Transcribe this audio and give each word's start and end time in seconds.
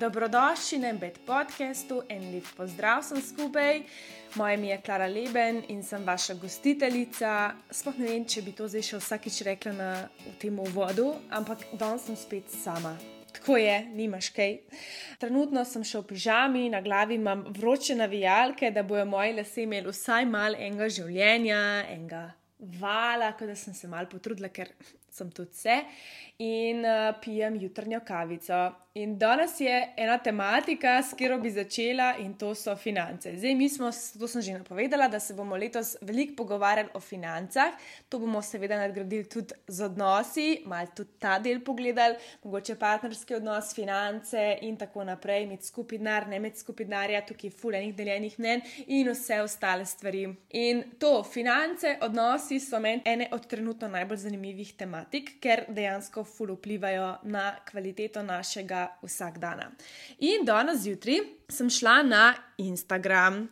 Dobrodošli 0.00 0.78
na 0.78 0.88
Embed 0.88 1.18
podkastu 1.26 1.98
in 2.08 2.22
lep 2.32 2.46
pozdrav 2.56 3.02
sem 3.04 3.20
skupaj. 3.20 3.82
Moje 4.34 4.54
ime 4.54 4.68
je 4.68 4.78
Klara 4.80 5.06
Leben 5.06 5.58
in 5.68 5.82
sem 5.82 6.04
vaša 6.04 6.34
gostiteljica. 6.40 7.32
Sploh 7.70 7.98
ne 7.98 8.06
vem, 8.08 8.24
če 8.24 8.40
bi 8.46 8.54
to 8.56 8.64
zdaj 8.64 8.86
še 8.86 9.00
vsakič 9.02 9.42
rekla 9.44 9.72
na 9.76 9.90
tem 10.40 10.56
uvodu, 10.56 11.10
ampak 11.28 11.66
danes 11.76 12.06
sem 12.08 12.16
spet 12.16 12.48
sama. 12.48 12.94
Tako 13.36 13.58
je, 13.60 13.76
nimaš 13.92 14.30
kaj. 14.32 14.56
Trenutno 15.20 15.66
sem 15.68 15.84
še 15.84 16.00
v 16.00 16.08
pižami, 16.14 16.70
na 16.72 16.80
glavi 16.80 17.20
imam 17.20 17.44
vroče 17.60 17.98
navijalke, 18.00 18.72
da 18.72 18.80
bojo 18.82 19.04
moji 19.04 19.36
lasje 19.36 19.66
imeli 19.68 19.92
vsaj 19.92 20.24
malo 20.32 20.56
enega 20.56 20.88
življenja, 20.88 21.60
enega 21.92 22.24
vala, 22.80 23.34
kot 23.36 23.52
da 23.52 23.56
sem 23.56 23.76
se 23.76 23.88
mal 23.88 24.08
potrudila, 24.08 24.48
ker 24.48 24.72
sem 25.12 25.28
tudi 25.28 25.52
vse 25.52 25.76
in 26.40 26.84
uh, 26.84 27.14
pijem 27.20 27.60
jutranjo 27.60 28.00
kavico. 28.00 28.80
In 28.94 29.18
danes 29.18 29.60
je 29.60 29.74
ena 29.96 30.16
tematika, 30.18 30.96
s 30.98 31.12
katero 31.14 31.36
bi 31.38 31.50
začela, 31.54 32.16
in 32.18 32.32
to 32.34 32.48
so 32.58 32.72
finance. 32.76 33.30
Zdaj, 33.36 33.52
mi 33.54 33.68
smo, 33.70 33.86
to 34.18 34.26
sem 34.26 34.42
že 34.42 34.56
napovedala, 34.56 35.06
da 35.08 35.20
se 35.20 35.34
bomo 35.34 35.54
letos 35.56 35.92
veliko 36.02 36.34
pogovarjali 36.40 36.90
o 36.94 37.00
financah. 37.00 37.76
To 38.08 38.18
bomo 38.18 38.42
seveda 38.42 38.80
nadgradili 38.80 39.28
tudi 39.30 39.54
z 39.68 39.84
odnosi, 39.86 40.64
malo 40.66 40.90
tudi 40.96 41.14
ta 41.22 41.36
del 41.38 41.60
pogledali, 41.62 42.16
mogoče 42.42 42.74
partnerski 42.80 43.36
odnos, 43.38 43.70
finance 43.74 44.58
in 44.66 44.74
tako 44.76 45.06
naprej, 45.06 45.46
med 45.46 45.62
skupinar, 45.62 46.26
ne 46.26 46.42
med 46.42 46.58
skupinarja, 46.58 47.22
tukaj 47.30 47.54
fulejnih 47.62 47.94
deljenih 47.94 48.38
mnen 48.42 48.66
in 48.88 49.12
vse 49.12 49.38
ostale 49.44 49.86
stvari. 49.86 50.24
In 50.50 50.82
to, 50.98 51.22
finance, 51.22 51.94
odnosi 52.02 52.58
so 52.58 52.82
meni 52.82 53.06
ene 53.06 53.30
od 53.30 53.46
trenutno 53.46 53.88
najbolj 53.88 54.24
zanimivih 54.26 54.74
tematik, 54.74 55.36
ker 55.38 55.68
dejansko 55.68 56.26
ful 56.30 56.54
vplivajo 56.54 57.10
na 57.22 57.50
kvaliteto 57.70 58.22
našega 58.22 58.86
vsakdana. 59.02 59.70
In 60.18 60.46
danes 60.46 60.84
zjutraj 60.86 61.20
sem 61.50 61.70
šla 61.70 62.02
na 62.02 62.24
Instagram. 62.58 63.48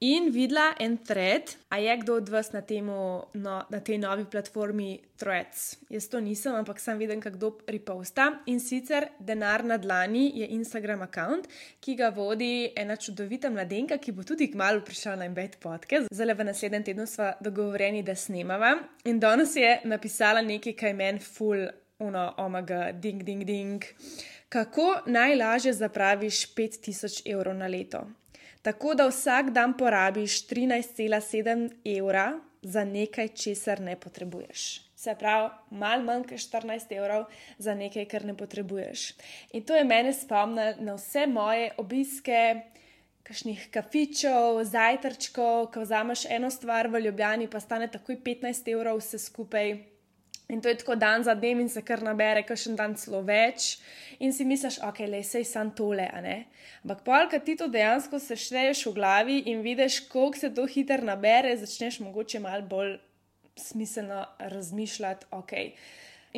In 0.00 0.28
videla 0.28 0.74
en 0.78 0.98
thread, 0.98 1.56
a 1.68 1.78
je 1.78 1.96
kdo 1.96 2.14
od 2.14 2.28
vas 2.28 2.52
na, 2.52 2.60
temu, 2.60 3.24
no, 3.34 3.62
na 3.70 3.80
tej 3.80 3.98
novi 3.98 4.26
platformi 4.28 5.00
Threads. 5.16 5.78
Jaz 5.88 6.08
to 6.12 6.20
nisem, 6.20 6.52
ampak 6.52 6.80
sem 6.80 6.98
videl, 6.98 7.16
kako 7.20 7.64
reposta. 7.64 8.42
In 8.46 8.60
sicer 8.60 9.08
denar 9.18 9.64
na 9.64 9.78
dlani 9.80 10.32
je 10.36 10.50
Instagram 10.52 11.00
račun, 11.00 11.46
ki 11.80 11.94
ga 11.96 12.10
vodi 12.12 12.72
ena 12.76 12.96
čudovita 12.96 13.48
mladenka, 13.48 13.96
ki 13.96 14.12
bo 14.12 14.22
tudi 14.22 14.50
kmalo 14.52 14.84
prišla 14.84 15.16
na 15.16 15.24
embed 15.24 15.56
podcast. 15.62 16.12
Zdaj, 16.12 16.34
v 16.34 16.44
naslednjem 16.44 16.84
tednu 16.84 17.06
smo 17.06 17.32
dogovorjeni, 17.40 18.04
da 18.04 18.14
snemava. 18.14 18.76
In 19.04 19.20
danes 19.20 19.56
je 19.56 19.80
napisala 19.84 20.44
nekaj, 20.44 20.76
kaj 20.76 20.92
meni 20.92 21.24
ful 21.24 21.70
uno, 21.98 22.34
omega, 22.36 22.92
ding, 22.92 23.22
ding, 23.22 23.44
ding. 23.44 23.84
Kako 24.48 25.00
najlažje 25.06 25.72
zapraviš 25.72 26.54
5000 26.54 27.22
evrov 27.32 27.56
na 27.56 27.66
leto? 27.66 28.06
Tako 28.62 28.94
da 28.94 29.06
vsak 29.06 29.50
dan 29.50 29.76
porabiš 29.76 30.46
13,7 30.48 31.70
evra 31.98 32.40
za 32.62 32.84
nekaj, 32.84 33.28
česar 33.28 33.80
ne 33.80 33.96
potrebuješ. 34.00 34.82
Se 34.96 35.14
pravi, 35.18 35.50
malo 35.70 36.02
manj 36.02 36.22
kot 36.22 36.38
14 36.38 36.96
evrov 36.96 37.24
za 37.58 37.74
nekaj, 37.74 38.04
kar 38.04 38.24
ne 38.24 38.36
potrebuješ. 38.36 39.12
In 39.52 39.62
to 39.62 39.76
je 39.76 39.84
mene 39.84 40.12
spomnilo 40.12 40.74
na 40.80 40.94
vse 40.94 41.26
moje 41.26 41.70
obiske, 41.78 42.60
kakšnih 43.22 43.68
kafičev, 43.70 44.64
zajtrčkov, 44.64 45.70
ko 45.74 45.82
vzameš 45.82 46.24
eno 46.30 46.50
stvar 46.50 46.88
v 46.88 47.00
Ljubljani, 47.00 47.50
pa 47.50 47.60
stane 47.60 47.88
takoj 47.90 48.18
15 48.24 48.72
evrov 48.72 48.98
vse 48.98 49.18
skupaj. 49.18 49.95
In 50.48 50.60
to 50.62 50.68
je 50.68 50.78
tako 50.78 50.94
dan 50.94 51.24
za 51.26 51.34
dnem, 51.34 51.60
in 51.60 51.68
se 51.68 51.82
kar 51.82 52.02
nabere, 52.06 52.44
kakšen 52.46 52.76
dan 52.78 52.94
celo 52.94 53.22
več, 53.26 53.80
in 54.22 54.32
si 54.32 54.44
misliš, 54.46 54.78
ok, 54.86 55.00
le 55.10 55.22
sej 55.26 55.42
sam 55.44 55.72
tole. 55.74 56.06
Ampak, 56.84 57.02
polka 57.02 57.40
ti 57.42 57.56
to 57.58 57.66
dejansko 57.66 58.20
sešteješ 58.22 58.84
v 58.86 58.92
glavi 58.94 59.38
in 59.50 59.64
vidiš, 59.66 60.04
koliko 60.08 60.38
se 60.38 60.52
to 60.54 60.66
hitro 60.70 61.02
nabere, 61.02 61.56
začneš 61.58 61.98
mogoče 62.06 62.40
malo 62.40 62.62
bolj 62.62 62.94
smiselno 63.58 64.22
razmišljati, 64.38 65.26
ok. 65.30 65.52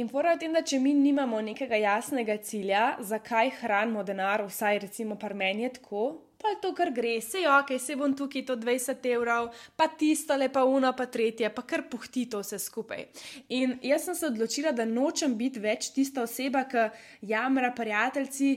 In 0.00 0.08
pora 0.08 0.32
je 0.32 0.44
tem, 0.44 0.52
da 0.54 0.62
če 0.62 0.78
mi 0.80 0.94
nimamo 0.94 1.40
nekega 1.42 1.76
jasnega 1.76 2.38
cilja, 2.38 2.96
zakaj 3.02 3.50
hranimo 3.60 4.04
denar, 4.06 4.44
vsaj 4.46 4.78
recimo 4.86 5.18
par 5.18 5.34
meni 5.34 5.66
je 5.66 5.72
tako, 5.80 6.04
pa 6.38 6.48
je 6.48 6.60
to, 6.62 6.72
kar 6.74 6.90
gre, 6.94 7.20
se 7.20 7.42
jo, 7.42 7.52
ok, 7.60 7.72
se 7.82 7.96
bom 7.98 8.14
tukaj 8.16 8.44
to 8.46 8.56
20 8.56 9.06
evrov, 9.10 9.50
pa 9.76 9.88
tisto, 9.88 10.36
pa 10.52 10.64
uno, 10.64 10.92
pa 10.96 11.06
tretje, 11.06 11.50
pa 11.54 11.62
kar 11.62 11.88
puhti 11.90 12.28
to 12.30 12.42
vse 12.44 12.58
skupaj. 12.62 13.06
In 13.48 13.78
jaz 13.82 14.06
sem 14.06 14.14
se 14.14 14.26
odločila, 14.30 14.72
da 14.72 14.86
nočem 14.86 15.34
biti 15.38 15.60
več 15.60 15.90
tista 15.94 16.22
oseba, 16.22 16.64
ki 16.70 16.88
jamra 17.26 17.72
prijatelji 17.74 18.52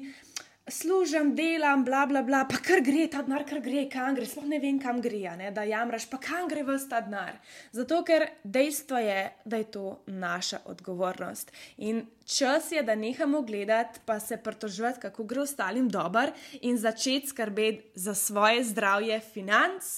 služim, 0.68 1.36
delam, 1.36 1.84
bla, 1.86 2.06
bla, 2.06 2.22
bla, 2.24 2.46
pa 2.50 2.58
kar 2.62 2.82
gre 2.86 3.08
ta 3.10 3.24
denar, 3.26 3.44
kar 3.50 3.60
gre, 3.64 3.88
kam 3.90 4.16
gre, 4.16 4.26
sploh 4.30 4.46
ne 4.48 4.60
vem, 4.62 4.78
kam 4.80 5.02
gre, 5.02 5.24
ne, 5.38 5.50
da 5.52 5.64
jamraš, 5.66 6.06
pa 6.10 6.20
kam 6.22 6.48
gre 6.50 6.64
vse 6.68 6.90
ta 6.90 7.02
denar. 7.02 7.40
Zato, 7.74 8.02
ker 8.08 8.28
dejstvo 8.44 9.02
je, 9.02 9.24
da 9.46 9.62
je 9.62 9.68
to 9.74 9.86
naša 10.06 10.62
odgovornost. 10.72 11.52
In 11.78 12.04
čas 12.26 12.72
je, 12.72 12.84
da 12.84 12.96
nehamo 12.96 13.42
gledati, 13.42 14.04
pa 14.06 14.20
se 14.20 14.38
pritoževati, 14.38 15.02
kako 15.08 15.26
gre 15.26 15.42
ostalim 15.42 15.90
dober 15.90 16.34
in 16.62 16.78
začeti 16.78 17.34
skrbeti 17.34 17.92
za 17.96 18.16
svoje 18.16 18.64
zdravje, 18.64 19.20
financ, 19.34 19.90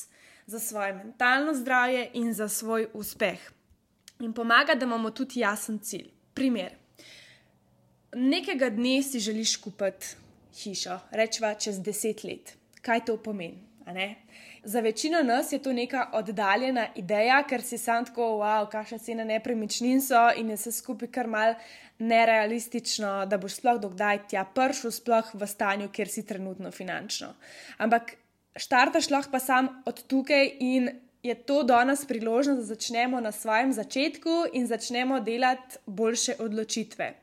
za 0.46 0.59
svoje 0.59 0.94
mentalno 0.94 1.53
zdravje 1.53 2.09
in 2.13 2.34
za 2.34 2.50
svoj 2.50 2.88
uspeh. 2.94 3.52
In 4.19 4.34
pomaga, 4.34 4.75
da 4.75 4.85
imamo 4.85 5.12
tudi 5.12 5.40
jasen 5.40 5.79
cilj. 5.79 6.09
Primer. 6.34 6.75
Nekega 8.16 8.69
dne 8.69 9.02
si 9.03 9.19
želiš 9.19 9.56
kupiti 9.57 10.22
hišo, 10.53 11.00
rečva 11.12 11.53
čez 11.56 11.80
deset 11.80 12.24
let. 12.24 12.56
Kaj 12.81 13.06
to 13.06 13.18
pomeni? 13.18 13.74
Za 14.64 14.80
večino 14.80 15.24
nas 15.24 15.52
je 15.52 15.59
to 15.59 15.74
neka 15.74 16.09
oddaljena 16.14 16.88
ideja, 16.96 17.44
ker 17.44 17.62
si 17.62 17.78
sam 17.78 18.06
tako, 18.06 18.22
wow, 18.40 18.69
kakšne 18.72 19.00
cene 19.00 19.25
nepremičnin 19.25 20.02
so 20.02 20.30
in 20.40 20.50
je 20.50 20.56
vse 20.56 20.72
skupaj 20.72 21.12
kar 21.12 21.28
mal 21.28 21.56
nerealistično, 22.00 23.25
da 23.25 23.38
boš 23.38 23.59
sploh 23.59 23.81
dokdaj 23.84 24.22
tja 24.31 24.46
prišel, 24.56 24.91
sploh 24.91 25.34
v 25.34 25.47
stanju, 25.47 25.90
kjer 25.91 26.08
si 26.08 26.25
trenutno 26.25 26.72
finančno. 26.72 27.34
Ampak 27.78 28.16
štartaš 28.56 29.09
lahko 29.12 29.35
pa 29.35 29.40
sam 29.40 29.68
od 29.85 30.00
tukaj 30.08 30.52
in 30.59 30.90
je 31.24 31.35
to 31.35 31.64
danes 31.64 32.06
priložnost, 32.06 32.59
da 32.59 32.75
začnemo 32.75 33.20
na 33.20 33.31
svojem 33.31 33.74
začetku 33.74 34.44
in 34.53 34.68
začnemo 34.68 35.20
delati 35.20 35.78
boljše 35.85 36.35
odločitve. 36.40 37.14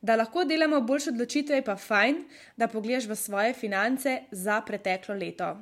Da 0.00 0.16
lahko 0.16 0.44
delamo 0.44 0.80
boljše 0.80 1.10
odločitve, 1.10 1.62
pa 1.64 1.76
fajn, 1.76 2.24
da 2.56 2.68
pogledaš 2.68 3.08
v 3.08 3.16
svoje 3.16 3.54
finance 3.54 4.18
za 4.30 4.60
preteklo 4.60 5.14
leto. 5.14 5.56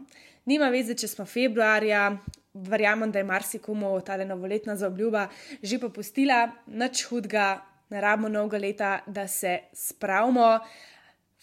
Nima 0.44 0.68
veze, 0.68 0.94
če 0.94 1.08
smo 1.08 1.24
februarja, 1.24 2.10
verjamem, 2.54 3.12
da 3.12 3.18
je 3.18 3.24
marsikomu 3.24 4.00
ta 4.00 4.16
novoletna 4.24 4.76
zaobljuba 4.76 5.28
že 5.62 5.78
popustila, 5.78 6.48
nič 6.66 7.06
hudega, 7.08 7.62
ne 7.90 8.00
rabimo 8.00 8.28
novega 8.28 8.58
leta, 8.58 8.90
da 9.06 9.26
se 9.28 9.58
spravimo. 9.72 10.58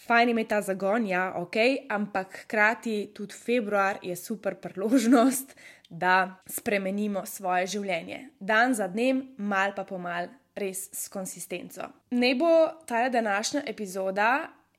Fajn 0.01 0.29
je 0.29 0.31
imeti 0.31 0.49
ta 0.49 0.61
zagon, 0.61 1.05
ja, 1.05 1.33
ok, 1.37 1.55
ampak 1.89 2.43
hkrati 2.43 3.11
tudi 3.13 3.33
februar 3.33 3.99
je 4.01 4.15
super 4.15 4.55
priložnost, 4.55 5.53
da 5.89 6.41
spremenimo 6.47 7.25
svoje 7.25 7.67
življenje. 7.67 8.29
Dan 8.39 8.73
za 8.73 8.87
dnem, 8.87 9.21
mal 9.37 9.75
pa 9.75 9.83
pomal, 9.85 10.31
res 10.61 10.87
s 10.93 11.09
konsistenco. 11.11 11.89
Ne 12.11 12.35
bo 12.35 12.51
ta 12.87 13.07
današnja 13.09 13.63
epizoda 13.67 14.31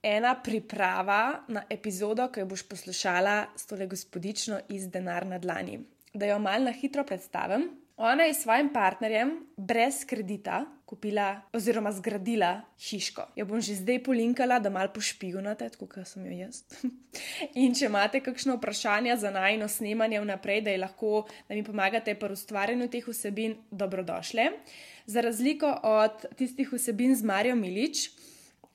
ena 0.03 0.35
priprava 0.43 1.45
na 1.49 1.63
epizodo, 1.71 2.29
ki 2.33 2.43
jo 2.43 2.47
boš 2.51 2.63
poslušala 2.69 3.37
s 3.57 3.67
tole 3.67 3.87
gospodično 3.87 4.61
iz 4.69 4.89
Denar 4.91 5.27
na 5.27 5.39
dlani. 5.39 5.79
Da 6.15 6.27
jo 6.27 6.39
mal 6.39 6.65
na 6.65 6.73
hitro 6.73 7.05
predstavim. 7.05 7.69
Ona 7.97 8.25
je 8.25 8.35
s 8.35 8.43
svojim 8.43 8.73
partnerjem 8.73 9.35
brez 9.57 10.05
kredita 10.09 10.65
kupila 10.93 11.41
oziroma 11.57 11.89
zgradila 11.93 12.61
hiško. 12.77 13.25
Jo 13.37 13.47
bom 13.49 13.61
že 13.65 13.79
zdaj 13.81 14.03
polinkala, 14.05 14.59
da 14.61 14.69
mal 14.69 14.91
pošpigunate, 14.93 15.71
kot 15.81 15.95
sem 16.05 16.27
jo 16.29 16.35
jaz. 16.37 16.59
In 17.65 17.73
če 17.73 17.87
imate 17.89 18.21
kakšno 18.21 18.59
vprašanje 18.59 19.17
za 19.17 19.31
najno 19.33 19.71
snemanje 19.73 20.21
vnaprej, 20.21 20.61
da, 20.67 20.75
lahko, 20.85 21.25
da 21.49 21.57
mi 21.57 21.65
pomagate 21.65 22.13
pri 22.21 22.37
ustvarjanju 22.37 22.91
teh 22.93 23.09
vsebin, 23.09 23.57
dobrodošle. 23.71 24.51
Za 25.07 25.25
razliko 25.25 25.73
od 25.83 26.27
tistih 26.37 26.69
vsebin 26.77 27.17
z 27.17 27.25
Marijo 27.25 27.57
Milič, 27.57 28.11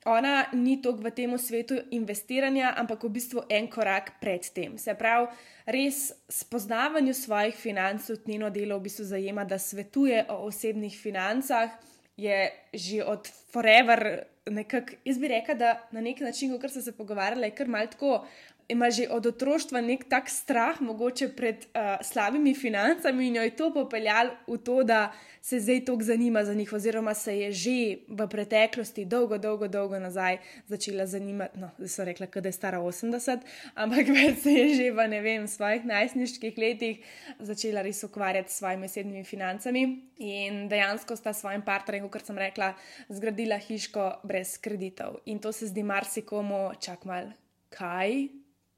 ona 0.04 0.46
ni 0.52 0.82
toliko 0.82 1.08
v 1.08 1.10
tem 1.10 1.38
svetu 1.38 1.78
investiranja, 1.90 2.74
ampak 2.76 3.02
v 3.04 3.10
bistvu 3.18 3.44
en 3.50 3.68
korak 3.68 4.12
pred 4.20 4.46
tem. 4.54 4.78
Se 4.78 4.94
pravi, 4.94 5.28
res 5.66 6.12
spoznavanju 6.28 7.14
svojih 7.14 7.54
financ, 7.54 8.06
tudi 8.06 8.32
njeno 8.32 8.50
delo 8.50 8.78
v 8.78 8.86
bistvu 8.86 9.04
zajema, 9.04 9.44
da 9.44 9.58
svetuje 9.58 10.24
o 10.28 10.44
osebnih 10.46 10.94
financah 11.00 11.70
je 12.18 12.50
že 12.74 13.04
od 13.04 13.28
forever 13.52 14.24
nekako, 14.50 14.96
jaz 15.04 15.18
bi 15.18 15.28
rekla, 15.28 15.54
da 15.54 15.88
na 15.92 16.00
nek 16.00 16.20
način, 16.20 16.58
kot 16.60 16.72
sem 16.72 16.82
se 16.82 16.92
pogovarjala, 16.96 17.46
je 17.46 17.54
kar 17.54 17.68
malo 17.68 17.86
tako 17.86 18.26
ima 18.68 18.90
že 18.90 19.08
od 19.08 19.26
otroštva 19.26 19.80
nek 19.80 20.04
tak 20.08 20.28
strah, 20.28 20.80
mogoče 20.80 21.32
pred 21.32 21.64
uh, 21.72 21.96
slabimi 22.04 22.54
financami, 22.54 23.28
in 23.28 23.36
jo 23.36 23.42
je 23.42 23.56
to 23.56 23.72
popeljalo 23.74 24.30
v 24.46 24.58
to, 24.60 24.82
da 24.84 25.12
se 25.40 25.60
zdaj 25.60 25.84
toliko 25.84 26.04
zanima 26.04 26.44
za 26.44 26.54
njih, 26.54 26.72
oziroma 26.72 27.14
se 27.14 27.38
je 27.38 27.52
že 27.52 27.96
v 28.08 28.26
preteklosti, 28.28 29.04
dolgo, 29.04 29.38
dolgo, 29.38 29.68
dolgo 29.68 29.98
nazaj, 29.98 30.38
začela 30.66 31.06
zanimati. 31.06 31.58
No, 31.58 31.70
zdaj 31.78 31.88
so 31.88 32.04
rekla, 32.04 32.26
da 32.26 32.48
je 32.48 32.52
stara 32.52 32.80
80, 32.80 33.38
ampak 33.74 34.06
se 34.42 34.50
je 34.52 34.74
že 34.74 34.90
v 34.92 35.08
ne 35.08 35.20
vem, 35.20 35.48
svojih 35.48 35.84
najstniških 35.84 36.58
letih 36.58 37.00
začela 37.40 37.82
res 37.82 38.04
ukvarjati 38.04 38.52
s 38.52 38.58
svojimi 38.58 38.84
osebnimi 38.84 39.24
financami. 39.24 39.84
In 40.18 40.68
dejansko 40.68 41.16
sta 41.16 41.32
s 41.32 41.40
svojim 41.40 41.62
partnerjem, 41.62 42.08
kot 42.12 42.26
sem 42.26 42.38
rekla, 42.38 42.74
zgradila 43.08 43.56
hiško 43.56 44.20
brez 44.24 44.58
kreditov. 44.60 45.22
In 45.24 45.38
to 45.38 45.52
se 45.52 45.70
zdi 45.72 45.82
marsikomu 45.82 46.68
čakmal, 46.80 47.32
kaj 47.72 48.28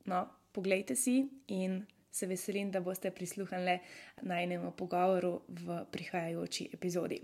No, 0.05 0.27
poglejte 0.53 0.97
si 0.97 1.29
in 1.49 1.87
se 2.11 2.27
veselim, 2.27 2.71
da 2.71 2.81
boste 2.81 3.11
prisluhnili 3.11 3.79
najnemu 4.23 4.73
pogovoru 4.77 5.41
v 5.49 5.85
prihajajoči 5.91 6.69
epizodi. 6.75 7.21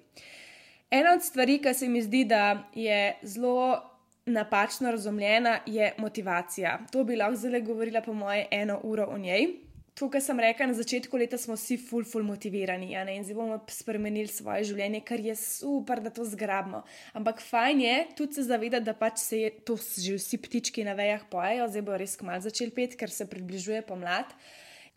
Ena 0.91 1.13
od 1.17 1.23
stvari, 1.23 1.59
ki 1.59 1.75
se 1.75 1.89
mi 1.89 2.03
zdi, 2.03 2.25
da 2.25 2.69
je 2.75 3.17
zelo 3.23 3.83
napačno 4.27 4.91
razumljena, 4.91 5.59
je 5.67 5.95
motivacija. 5.99 6.79
To 6.93 7.05
bi 7.05 7.17
lahko 7.17 7.37
zelo 7.37 7.61
govorila, 7.61 8.03
po 8.03 8.15
moje, 8.15 8.47
eno 8.51 8.81
uro 8.83 9.07
o 9.11 9.19
njej 9.19 9.66
to, 9.97 10.11
kar 10.13 10.21
sem 10.21 10.41
rekla, 10.41 10.67
na 10.69 10.77
začetku 10.77 11.17
leta 11.17 11.39
smo 11.41 11.55
vsi 11.57 11.79
ful, 11.81 12.05
ful 12.05 12.25
motivirani 12.27 12.91
ja, 12.93 13.05
in 13.09 13.25
zdaj 13.25 13.37
bomo 13.39 13.57
spremenili 13.73 14.29
svoje 14.29 14.67
življenje, 14.69 15.01
kar 15.09 15.23
je 15.25 15.33
super, 15.41 16.03
da 16.05 16.13
to 16.13 16.27
zgrabimo. 16.29 16.83
Ampak 17.17 17.41
fajn 17.41 17.81
je 17.81 17.95
tudi 18.19 18.37
se 18.37 18.45
zavedati, 18.45 18.85
da 18.85 18.93
pač 18.93 19.23
se 19.25 19.41
je 19.41 19.51
to 19.65 19.79
že 19.81 20.19
vsi 20.19 20.41
ptički 20.45 20.85
na 20.85 20.93
vejah 20.99 21.25
pojejo, 21.33 21.71
zdaj 21.73 21.87
bo 21.89 21.97
res 21.97 22.19
kmalo 22.21 22.45
začel 22.45 22.75
pet, 22.77 22.99
ker 23.01 23.11
se 23.11 23.25
približuje 23.31 23.81
pomlad, 23.89 24.37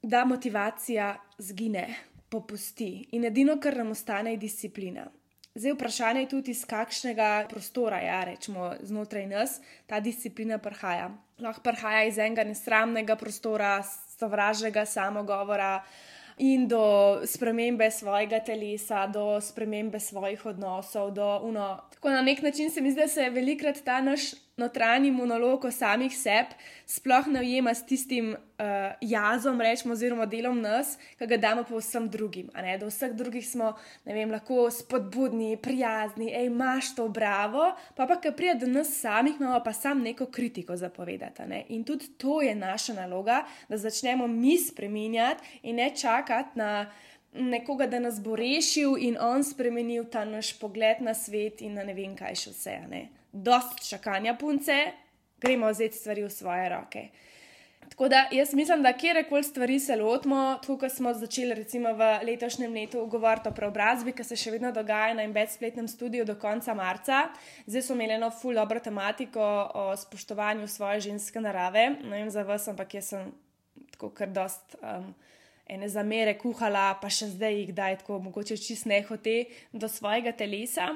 da 0.04 0.26
motivacija 0.28 1.14
zgine, 1.40 1.88
popusti 2.30 3.08
in 3.16 3.24
edino, 3.26 3.56
kar 3.60 3.80
nam 3.80 3.96
ostane, 3.96 4.36
je 4.36 4.44
disciplina. 4.44 5.08
Zdaj, 5.56 5.74
vprašanje 5.74 6.22
je 6.22 6.30
tudi, 6.30 6.52
iz 6.52 6.62
kakšnega 6.66 7.48
prostora, 7.50 7.98
ja, 8.02 8.24
rečemo, 8.24 8.74
znotraj 8.86 9.26
nas 9.28 9.58
ta 9.88 10.00
disciplina 10.00 10.58
prihaja. 10.58 11.10
Lahko 11.40 11.64
prihaja 11.66 12.04
iz 12.06 12.18
enega 12.18 12.44
nesramnega 12.44 13.16
prostora, 13.16 13.80
sovražnega 14.20 14.86
samogovora 14.86 15.80
in 16.38 16.68
do 16.68 17.20
spremembe 17.26 17.92
svojega 17.92 18.40
telesa, 18.40 19.08
do 19.08 19.42
spremembe 19.42 20.00
svojih 20.00 20.46
odnosov. 20.46 21.18
Uno. 21.44 21.82
Tako 21.94 22.10
na 22.10 22.22
nek 22.22 22.42
način 22.42 22.72
se 22.72 22.82
mi 22.82 22.92
zdi, 22.92 23.02
da 23.02 23.08
se 23.08 23.30
velikrat 23.30 23.82
ta 23.86 24.02
naš 24.02 24.32
notranji 24.60 25.12
monolog 25.12 25.66
o 25.66 25.72
samih 25.72 26.14
sebi 26.16 26.56
sploh 26.90 27.28
ne 27.28 27.40
ujema 27.40 27.74
s 27.74 27.86
tistim 27.86 28.32
uh, 28.34 28.66
jazom, 29.02 29.62
rečemo, 29.62 29.94
oziroma 29.94 30.26
delom 30.26 30.58
nas, 30.62 30.96
ki 31.20 31.28
ga 31.30 31.38
damo 31.38 31.64
pa 31.64 31.78
vsem 31.78 32.08
drugim. 32.10 32.50
Do 32.80 32.90
vseh 32.90 33.14
drugih 33.14 33.46
smo 33.46 33.76
vem, 34.06 34.32
lahko 34.32 34.66
spodbudni, 34.74 35.58
prijazni, 35.62 36.32
hej, 36.34 36.50
imaš 36.50 36.96
to 36.98 37.06
bravo, 37.14 37.68
pa 37.96 38.08
pa, 38.10 38.18
ki 38.18 38.34
pride 38.34 38.66
do 38.66 38.72
nas 38.72 38.96
samih, 39.02 39.38
imamo 39.38 39.62
pa 39.66 39.74
sam 39.74 40.02
neko 40.02 40.26
kritiko 40.34 40.76
zapovedati. 40.76 41.46
In 41.70 41.84
tudi 41.86 42.10
to 42.18 42.42
je 42.42 42.56
naša 42.56 42.98
naloga, 42.98 43.44
da 43.70 43.78
začnemo 43.78 44.28
mi 44.28 44.58
spreminjati 44.58 45.60
in 45.64 45.76
ne 45.76 45.92
čakati 45.96 46.58
na 46.58 46.90
nekoga, 47.34 47.88
da 47.88 48.00
nas 48.00 48.18
bo 48.22 48.36
rešil 48.36 48.98
in 48.98 49.18
on 49.22 49.44
spremenil 49.44 50.10
ta 50.10 50.26
naš 50.26 50.56
pogled 50.60 51.06
na 51.06 51.14
svet 51.14 51.62
in 51.62 51.78
na 51.78 51.86
ne 51.86 51.94
vem, 51.94 52.18
kaj 52.18 52.36
še 52.36 52.58
vse. 52.58 52.78
Ne? 52.90 53.06
Dost 53.32 53.90
čakanja 53.90 54.36
punce, 54.36 54.92
gremo 55.42 55.70
vzeti 55.70 55.98
stvari 55.98 56.24
v 56.24 56.30
svoje 56.30 56.70
roke. 56.70 57.10
Tako 57.90 58.08
da 58.10 58.28
jaz 58.32 58.54
mislim, 58.54 58.84
da 58.84 58.94
kjerkoli 58.94 59.44
stvari 59.44 59.80
se 59.80 59.96
lotimo, 59.96 60.60
kot 60.68 60.92
smo 60.92 61.14
začeli 61.14 61.54
recimo 61.54 61.94
v 61.94 62.20
letošnjem 62.24 62.74
letu 62.74 63.06
govoriti 63.06 63.50
o 63.50 63.52
preobrazbi, 63.52 64.14
ki 64.14 64.24
se 64.24 64.38
še 64.38 64.52
vedno 64.52 64.72
dogaja 64.72 65.14
na 65.18 65.26
embed 65.26 65.50
spletnem 65.52 65.88
studiu 65.88 66.26
do 66.26 66.36
konca 66.36 66.74
marca. 66.74 67.24
Zdaj 67.66 67.82
smo 67.82 67.96
imeli 67.96 68.14
eno 68.20 68.30
full 68.32 68.56
dobro 68.56 68.80
tematiko 68.80 69.42
o 69.74 69.98
spoštovanju 69.98 70.68
svoje 70.68 71.02
ženske 71.10 71.42
narave. 71.42 71.90
Ne 72.04 72.22
vem 72.22 72.30
za 72.30 72.44
vas, 72.44 72.68
ampak 72.68 72.94
jaz 72.94 73.10
sem 73.16 73.34
tako 73.92 74.14
kar 74.14 74.30
dost. 74.30 74.78
Um, 74.82 75.14
ene 75.70 75.90
zamere 75.90 76.34
kuhala, 76.38 76.96
pa 77.02 77.12
še 77.14 77.30
zdaj 77.36 77.54
jih 77.54 77.72
daj 77.78 78.00
tako, 78.02 78.18
mogoče 78.26 78.58
čist 78.58 78.88
nehote 78.90 79.36
do 79.72 79.88
svojega 79.92 80.34
telesa, 80.34 80.88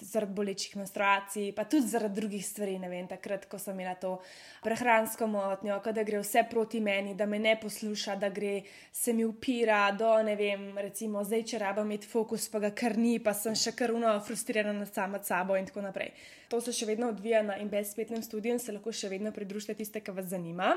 zaradi 0.00 0.34
bolečih 0.34 0.74
menstruacij, 0.80 1.52
pa 1.54 1.64
tudi 1.64 1.86
zaradi 1.92 2.18
drugih 2.18 2.42
stvari. 2.46 2.74
Ne 2.82 2.90
vem, 2.90 3.06
takrat, 3.10 3.46
ko 3.50 3.60
sem 3.62 3.78
imela 3.78 3.94
to 4.00 4.16
prehransko 4.64 5.28
motnjo, 5.30 5.78
da 5.94 6.04
gre 6.06 6.24
vse 6.24 6.42
proti 6.50 6.80
meni, 6.82 7.14
da 7.14 7.28
me 7.30 7.38
ne 7.38 7.54
posluša, 7.60 8.16
da 8.18 8.32
gre 8.34 8.64
se 8.92 9.14
mi 9.14 9.24
upira, 9.24 9.84
do 9.94 10.10
ne 10.26 10.34
vem, 10.36 10.66
recimo 10.82 11.22
zdaj, 11.24 11.46
če 11.52 11.62
rabim 11.62 11.86
imeti 11.92 12.10
fokus, 12.10 12.48
pa 12.50 12.58
ga 12.66 12.72
kar 12.74 12.98
ni, 12.98 13.18
pa 13.22 13.34
sem 13.36 13.54
še 13.54 13.76
kar 13.78 13.94
uno 13.94 14.16
frustrirana 14.26 14.88
sama 14.90 15.22
sabo 15.22 15.54
in 15.56 15.70
tako 15.70 15.86
naprej. 15.86 16.10
To 16.50 16.58
se 16.58 16.74
še 16.74 16.90
vedno 16.90 17.12
odvija 17.14 17.44
na 17.46 17.60
InBest-spletnem 17.62 18.26
studiu 18.26 18.56
in 18.56 18.58
se 18.58 18.74
lahko 18.74 18.90
še 18.90 19.12
vedno 19.12 19.30
pridružite 19.30 19.78
tiste, 19.78 20.02
ki 20.02 20.18
vas 20.18 20.32
zanima. 20.34 20.74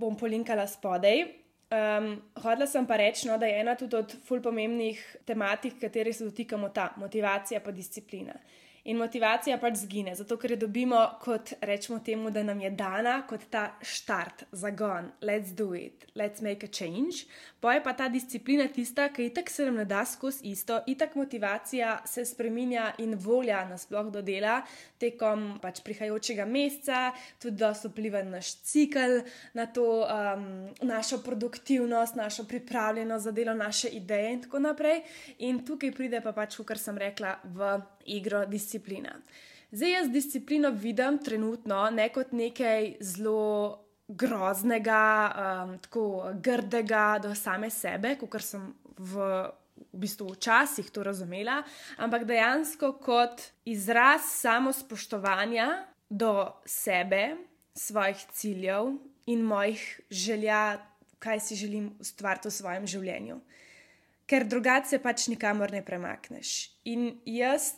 Bom 0.00 0.18
polinkala 0.18 0.66
spodaj. 0.66 1.43
Um, 1.72 2.22
hodila 2.42 2.66
sem 2.68 2.86
pa 2.86 2.96
reči, 3.00 3.26
no, 3.28 3.38
da 3.38 3.46
je 3.46 3.60
ena 3.60 3.74
tudi 3.74 3.96
od 3.96 4.12
fulimembnih 4.26 5.00
tematik, 5.24 5.80
katerih 5.80 6.16
se 6.16 6.24
dotikamo, 6.24 6.68
ta 6.68 6.92
motivacija 6.96 7.60
pa 7.60 7.72
disciplina. 7.72 8.34
In 8.84 8.98
motivacija 9.00 9.56
pač 9.56 9.78
zgine, 9.80 10.12
zato 10.12 10.36
ker 10.36 10.52
jo 10.52 10.58
dobimo 10.66 10.98
kot 11.22 11.54
rečemo 11.64 12.02
temu, 12.04 12.28
da 12.30 12.42
nam 12.44 12.60
je 12.60 12.68
dana 12.76 13.14
kot 13.24 13.46
ta 13.50 13.78
štart, 13.80 14.44
zagon, 14.52 15.08
let's 15.24 15.54
do 15.56 15.70
it, 15.72 16.04
let's 16.14 16.44
make 16.44 16.66
a 16.66 16.68
change. 16.68 17.24
Poje 17.64 17.80
pa 17.80 17.94
ta 17.96 18.10
disciplina 18.12 18.66
tista, 18.68 19.06
ki 19.08 19.30
itak 19.30 19.48
se 19.48 19.64
nam 19.64 19.78
ne 19.80 19.86
da 19.88 20.02
skozi 20.04 20.50
isto, 20.52 20.82
itak 20.86 21.14
motivacija 21.16 22.02
se 22.04 22.26
spreminja 22.28 22.90
in 23.00 23.16
volja 23.16 23.62
nasploh 23.64 24.10
do 24.12 24.20
dela 24.20 24.58
tekom 25.00 25.46
pač 25.62 25.80
prihajajočega 25.84 26.44
meseca, 26.44 27.06
tudi 27.40 27.56
da 27.60 27.72
so 27.76 27.88
vpliva 27.88 28.20
naš 28.24 28.52
cikl, 28.68 29.22
na 29.56 29.64
to 29.66 30.04
um, 30.04 30.44
našo 30.84 31.22
produktivnost, 31.24 32.20
našo 32.20 32.44
pripravljenost 32.48 33.24
za 33.24 33.32
delo, 33.32 33.56
naše 33.56 33.88
ideje 33.96 34.32
in 34.32 34.44
tako 34.44 34.60
naprej. 34.64 35.02
In 35.48 35.64
tukaj 35.64 35.92
pride 35.96 36.20
pa 36.24 36.36
pač, 36.36 36.60
kar 36.68 36.80
sem 36.80 37.00
rekla, 37.00 37.38
v 37.44 37.78
igro 38.06 38.44
disciplina. 38.46 39.14
Zdaj 39.74 39.92
jaz 39.92 40.10
disciplino 40.10 40.70
vidim 40.70 41.18
trenutno 41.18 41.90
ne 41.90 42.08
kot 42.12 42.32
nekaj 42.32 42.94
zelo 43.00 43.80
groznega, 44.08 45.32
um, 45.34 45.78
tako 45.78 46.30
grdega 46.34 47.18
do 47.22 47.34
same 47.34 47.70
sebe, 47.70 48.14
kot 48.20 48.42
sem 48.44 48.68
v, 48.98 49.16
v 49.74 50.04
bistvu 50.04 50.34
včasih 50.36 50.90
to 50.92 51.02
razumela, 51.02 51.62
ampak 51.96 52.26
dejansko 52.28 52.92
kot 53.02 53.42
izraz 53.64 54.28
samospoštovanja 54.36 55.68
do 56.10 56.52
sebe, 56.66 57.34
svojih 57.74 58.20
ciljev 58.30 58.92
in 59.26 59.42
mojih 59.42 59.82
želja, 60.10 60.78
kaj 61.18 61.40
si 61.40 61.56
želim 61.56 61.90
ustvariti 62.00 62.48
v 62.48 62.52
svojem 62.52 62.86
življenju 62.86 63.40
ker 64.26 64.46
drugače 64.48 64.98
pač 64.98 65.28
nikamor 65.28 65.72
ne 65.72 65.82
premakneš. 65.84 66.70
In 66.84 67.20
jaz 67.24 67.72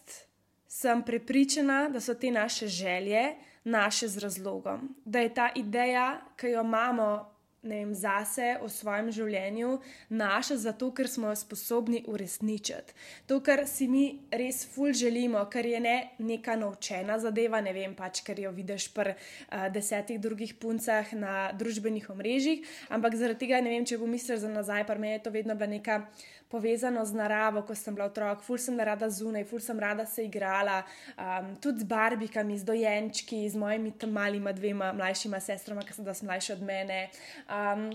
sem 0.69 1.03
prepričana, 1.03 1.89
da 1.89 2.01
so 2.01 2.15
te 2.15 2.31
naše 2.31 2.69
želje 2.69 3.35
naše 3.67 4.09
z 4.09 4.19
razlogom, 4.19 4.95
da 5.05 5.21
je 5.21 5.35
ta 5.35 5.51
ideja, 5.55 6.21
ki 6.37 6.47
jo 6.47 6.61
imamo 6.63 7.36
vem, 7.67 7.95
zase, 7.95 8.57
o 8.63 8.69
svojem 8.69 9.11
življenju, 9.13 9.77
naša, 10.09 10.57
zato 10.57 10.91
ker 10.95 11.09
smo 11.09 11.31
jo 11.33 11.37
sposobni 11.37 12.03
uresničiti. 12.07 12.95
To, 13.27 13.41
kar 13.45 13.65
si 13.67 13.89
mi 13.89 14.05
res 14.31 14.65
ful 14.75 14.95
želimo, 14.97 15.43
kar 15.51 15.67
je 15.67 15.81
ne 15.81 15.97
neka 16.19 16.57
naučena 16.57 17.19
zadeva, 17.23 17.61
ne 17.61 17.75
vem 17.77 17.95
pač, 17.99 18.23
ker 18.27 18.41
jo 18.41 18.53
vidiš 18.55 18.89
pri 18.95 19.17
uh, 19.17 19.67
desetih 19.73 20.21
drugih 20.21 20.55
puncah 20.61 21.13
na 21.13 21.51
družbenih 21.53 22.09
omrežjih, 22.11 22.65
ampak 22.89 23.19
zaradi 23.19 23.45
tega 23.45 23.61
ne 23.65 23.75
vem, 23.75 23.87
če 23.87 24.01
bom 24.01 24.11
mislil 24.11 24.41
za 24.41 24.51
nazaj, 24.53 24.87
pa 24.87 24.97
me 24.99 25.17
je 25.17 25.23
to 25.27 25.35
vedno 25.35 25.59
bila 25.59 25.71
neka. 25.75 26.01
Povezano 26.47 27.03
z 27.03 27.11
naravo, 27.19 27.59
ko 27.67 27.75
sem 27.75 27.91
bila 27.91 28.07
otrok, 28.07 28.39
ful 28.47 28.55
sem 28.63 28.77
rada 28.79 29.09
zunaj, 29.11 29.43
ful 29.51 29.59
sem 29.59 29.81
rada 29.83 30.05
se 30.07 30.23
igrala, 30.29 30.85
um, 31.19 31.49
tudi 31.59 31.83
z 31.83 31.89
barbikami, 31.91 32.55
z 32.55 32.63
dojenčki, 32.69 33.41
z 33.51 33.59
mojimi 33.59 33.91
malima 34.07 34.53
dvema 34.55 34.93
mlajšima 34.95 35.41
sestrama, 35.43 35.83
ki 35.83 35.97
so 35.97 36.07
da 36.07 36.15
mlajši 36.15 36.53
od 36.55 36.63
mene. 36.63 37.01
Um, 37.51 37.56
um, 37.57 37.89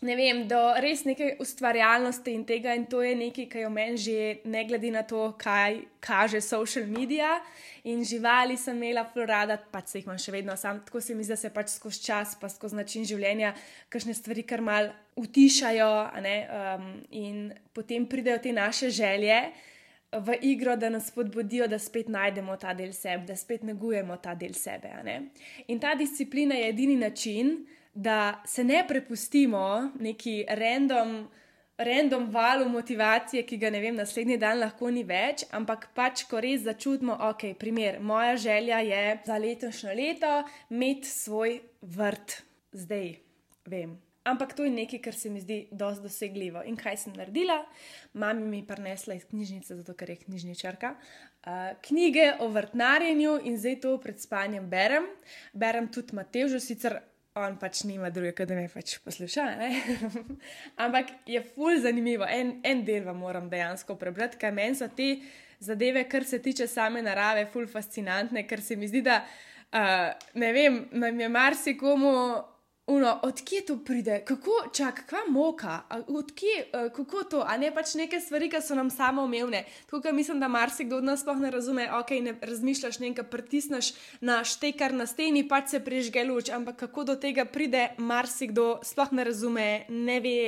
ne 0.00 0.14
vem, 0.14 0.44
do 0.46 0.58
res 0.78 1.02
neke 1.06 1.32
ustvarjalnosti 1.42 2.30
in 2.30 2.44
tega, 2.46 2.74
in 2.78 2.84
to 2.86 3.00
je 3.02 3.14
nekaj, 3.18 3.46
kar 3.50 3.62
je 3.64 3.66
v 3.66 3.74
meni 3.74 3.98
že, 3.98 4.18
ne 4.46 4.62
glede 4.68 4.90
na 4.94 5.02
to, 5.02 5.32
kaj 5.38 5.80
kaže 6.00 6.40
social 6.40 6.86
media. 6.86 7.40
In 7.90 8.04
živali 8.04 8.56
sem 8.56 8.76
imela 8.76 9.02
florada, 9.10 9.56
pač 9.58 9.90
se 9.90 9.98
jih 9.98 10.06
imam 10.06 10.20
še 10.20 10.34
vedno, 10.34 10.54
sam 10.56 10.82
tako 10.86 11.00
se 11.02 11.16
mi 11.16 11.24
zdi, 11.26 11.34
da 11.34 11.40
se 11.40 11.50
pač 11.50 11.72
skozi 11.74 12.04
čas, 12.04 12.36
pa 12.38 12.50
skozi 12.52 12.78
način 12.78 13.06
življenja, 13.08 13.54
kakšne 13.90 14.14
stvari 14.14 14.44
kar 14.46 14.62
mal 14.62 14.92
utišajo, 15.18 15.90
um, 16.20 16.92
in 17.10 17.48
potem 17.74 18.06
pridejo 18.06 18.38
te 18.44 18.52
naše 18.52 18.92
želje. 18.94 19.40
V 20.08 20.38
igro, 20.40 20.72
da 20.80 20.88
nas 20.88 21.10
spodbudijo, 21.10 21.66
da 21.68 21.76
spet 21.76 22.06
najdemo 22.08 22.54
ta 22.56 22.72
del 22.72 22.94
sebe, 22.96 23.26
da 23.28 23.34
spet 23.36 23.66
negujemo 23.66 24.16
ta 24.16 24.32
del 24.34 24.54
sebe. 24.56 24.88
In 25.68 25.80
ta 25.82 25.92
disciplina 25.98 26.56
je 26.56 26.70
edini 26.70 26.96
način, 26.96 27.58
da 27.98 28.42
se 28.46 28.64
ne 28.64 28.84
prepustimo 28.88 29.90
neki 30.00 30.44
random. 30.48 31.28
Random 31.78 32.24
valu 32.34 32.64
motivacije, 32.68 33.44
ki 33.46 33.56
ga 33.56 33.68
ne 33.70 33.78
vem, 33.80 33.94
naslednji 33.94 34.34
dan 34.42 34.58
lahko 34.58 34.88
ni 34.90 35.04
več, 35.06 35.44
ampak 35.54 35.84
pač, 35.94 36.24
ko 36.26 36.40
res 36.42 36.64
začutimo, 36.64 37.14
ok, 37.28 37.44
primer, 37.60 38.00
moja 38.02 38.34
želja 38.34 38.80
je 38.82 39.04
za 39.26 39.38
letošnje 39.38 39.94
leto 39.94 40.34
imeti 40.74 41.06
svoj 41.06 41.60
vrt, 41.94 42.40
zdaj 42.74 43.14
vem, 43.70 43.94
Ampak 44.28 44.52
to 44.52 44.64
je 44.64 44.70
nekaj, 44.70 45.00
kar 45.00 45.14
se 45.14 45.30
mi 45.30 45.40
zdi 45.40 45.68
dosti 45.72 46.02
dosegljivo. 46.04 46.62
In 46.68 46.76
kaj 46.76 46.96
sem 47.04 47.12
naredila? 47.16 47.62
Mama 48.12 48.40
mi 48.40 48.60
je 48.60 48.66
prinesla 48.66 49.14
iz 49.14 49.24
knjižnice, 49.24 49.76
zato 49.76 49.94
ker 49.96 50.10
je 50.10 50.16
knjižničarka, 50.16 50.90
uh, 50.94 51.52
knjige 51.88 52.32
o 52.40 52.48
vrtnarjenju 52.52 53.38
in 53.44 53.56
zdaj 53.58 53.80
to 53.80 53.94
pred 54.00 54.20
spanjem 54.20 54.68
berem. 54.70 55.06
Berem 55.52 55.88
tudi 55.92 56.16
Matej, 56.16 56.58
sicer 56.60 56.98
on 57.38 57.56
pač 57.60 57.82
nima 57.88 58.10
druge, 58.10 58.46
da 58.46 58.54
me 58.54 58.68
pač 58.72 58.96
posluša. 59.04 59.44
Ampak 60.84 61.12
je 61.26 61.42
ful 61.54 61.80
zanimivo. 61.82 62.26
En, 62.28 62.58
en 62.64 62.84
del 62.84 63.06
vam 63.06 63.20
moram 63.22 63.48
dejansko 63.50 63.96
prebrati, 64.00 64.40
kaj 64.40 64.52
meni 64.54 64.78
so 64.78 64.90
te 64.96 65.14
zadeve, 65.60 66.04
kar 66.10 66.24
se 66.24 66.42
tiče 66.42 66.66
same 66.70 67.02
narave, 67.02 67.46
ful 67.52 67.66
fascinantne, 67.70 68.46
ker 68.46 68.62
se 68.62 68.76
mi 68.76 68.88
zdi, 68.88 69.02
da 69.06 69.20
uh, 69.22 70.30
ne 70.38 70.52
vem, 70.52 70.84
nam 70.92 71.20
je 71.20 71.28
marsikomu. 71.28 72.14
Uno, 72.88 73.20
odkje 73.22 73.66
to 73.66 73.76
pride, 73.84 74.22
kako 74.24 74.50
čak, 74.72 75.02
kva 75.08 75.18
moka, 75.28 75.80
odkje, 76.06 76.70
uh, 76.72 76.92
kako 76.92 77.24
to, 77.24 77.42
a 77.46 77.56
ne 77.56 77.68
pač 77.74 77.92
neke 78.00 78.16
stvari, 78.20 78.48
ki 78.48 78.62
so 78.64 78.72
nam 78.74 78.88
samo 78.90 79.26
umevne. 79.28 79.66
Tukaj 79.90 80.12
mislim, 80.12 80.40
da 80.40 80.48
marsikdo 80.48 80.96
od 80.96 81.04
nas 81.04 81.20
sploh 81.20 81.36
ne 81.36 81.50
razume, 81.50 81.84
ok, 82.00 82.10
ne 82.24 82.34
razmišljaš 82.40 82.98
nekaj, 83.04 83.28
pritisneš 83.28 83.92
na 84.20 84.40
štekar 84.44 84.96
na 84.96 85.06
steni, 85.06 85.44
pač 85.48 85.74
se 85.76 85.84
prižge 85.84 86.24
luč, 86.24 86.48
ampak 86.48 86.80
kako 86.86 87.04
do 87.12 87.16
tega 87.20 87.44
pride, 87.44 87.90
marsikdo 87.98 88.78
sploh 88.82 89.12
ne 89.12 89.28
razume, 89.28 89.68
ne 89.88 90.20
ve 90.24 90.38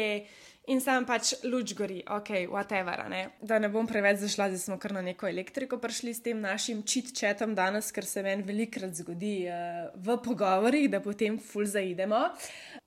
in 0.71 0.81
sam 0.83 1.05
pač 1.09 1.33
luč 1.45 1.75
gori, 1.79 2.01
ok, 2.07 2.31
whatever. 2.51 3.03
Ne? 3.11 3.23
Da 3.43 3.59
ne 3.63 3.71
bom 3.73 3.89
preveč 3.91 4.21
zašla, 4.23 4.51
zdaj 4.53 4.63
smo 4.63 4.79
kar 4.81 4.95
na 4.97 5.03
neko 5.05 5.29
elektriko 5.29 5.81
prišli 5.83 6.15
s 6.15 6.25
tem 6.25 6.41
našim 6.41 6.83
čit-četom 6.87 7.55
danes, 7.59 7.91
ker 7.95 8.07
se 8.07 8.23
meni 8.27 8.47
velikrat 8.47 8.95
zgodi 8.97 9.35
uh, 9.51 9.89
v 9.95 10.19
pogovorih, 10.25 10.89
da 10.93 11.03
potem 11.05 11.39
ful 11.43 11.67
zaidemo. 11.67 12.23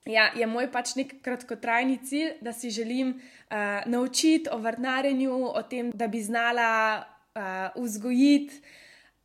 Ja, 0.08 0.30
je 0.36 0.48
moj 0.48 0.70
pač 0.72 0.94
nek 0.98 1.18
kratkotrajni 1.24 1.98
cilj, 2.04 2.38
da 2.44 2.52
si 2.56 2.72
želim 2.74 3.16
uh, 3.16 3.84
naučiti 3.86 4.52
o 4.52 4.58
vrtnarjenju, 4.60 5.36
o 5.52 5.62
tem, 5.68 5.92
da 5.94 6.08
bi 6.08 6.22
znala 6.24 6.70
uh, 7.00 7.84
vzgojiti 7.84 8.82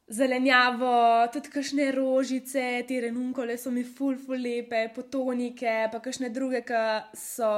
zelenjavo, 0.09 1.27
tudi 1.33 1.51
kakšne 1.53 1.91
rožice, 1.93 2.63
te 2.87 2.99
renunkole 3.01 3.57
so 3.61 3.71
mi 3.71 3.83
ful, 3.85 4.17
ful 4.17 4.41
lepe, 4.41 4.87
potonike, 4.95 5.75
pa 5.93 6.01
kakšne 6.01 6.31
druge, 6.33 6.63
ki 6.65 6.83
so, 7.17 7.49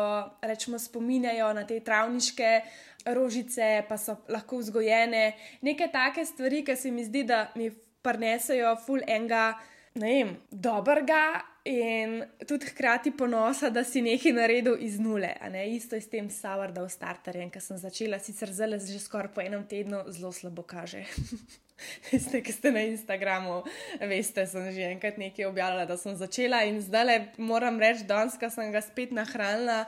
rečemo, 0.43 0.79
spominjajo 0.79 1.51
na 1.55 1.63
te 1.67 1.79
travniške 1.79 2.51
rožice, 3.15 3.70
pa 3.88 3.98
so 3.98 4.20
lahko 4.29 4.60
vzgojene. 4.60 5.31
Neke 5.63 5.88
take 5.93 6.25
stvari, 6.27 6.65
ki 6.67 6.75
se 6.75 6.91
mi 6.91 7.08
zdi, 7.08 7.24
da 7.24 7.46
mi 7.55 7.72
prinesajo 8.03 8.75
ful 8.84 9.01
enega, 9.08 9.53
ne 9.96 10.12
vem, 10.12 10.36
dobrega. 10.51 11.24
In 11.70 12.24
tudi 12.50 12.72
hkrati 12.72 13.12
ponosa, 13.13 13.70
da 13.70 13.84
si 13.86 14.01
nekaj 14.01 14.34
naredil 14.34 14.79
iz 14.81 14.96
nule. 15.00 15.29
Isto 15.70 15.93
je 15.93 16.01
s 16.01 16.10
tem 16.10 16.29
Sourdough 16.34 16.89
starterjem, 16.89 17.51
ki 17.53 17.62
sem 17.62 17.77
začela, 17.77 18.17
sicer 18.17 18.50
zelo, 18.50 18.81
že 18.81 18.98
skoraj 18.98 19.29
po 19.36 19.46
enem 19.46 19.67
tednu, 19.70 20.01
zelo 20.10 20.34
slabo 20.34 20.65
kaže. 20.65 21.05
Veste, 22.11 22.41
ki 22.45 22.53
ste 22.53 22.71
na 22.71 22.83
Instagramu, 22.88 23.61
veste, 24.00 24.45
sem 24.50 24.69
že 24.75 24.88
enkrat 24.91 25.17
nekaj 25.21 25.47
objavila, 25.50 25.85
da 25.89 25.97
sem 25.97 26.15
začela 26.17 26.63
in 26.69 26.81
zdaj 26.81 27.05
le 27.07 27.17
moram 27.41 27.79
reči, 27.81 28.05
danes, 28.09 28.38
ko 28.39 28.50
sem 28.50 28.71
ga 28.73 28.81
spet 28.85 29.13
nahranila, 29.15 29.83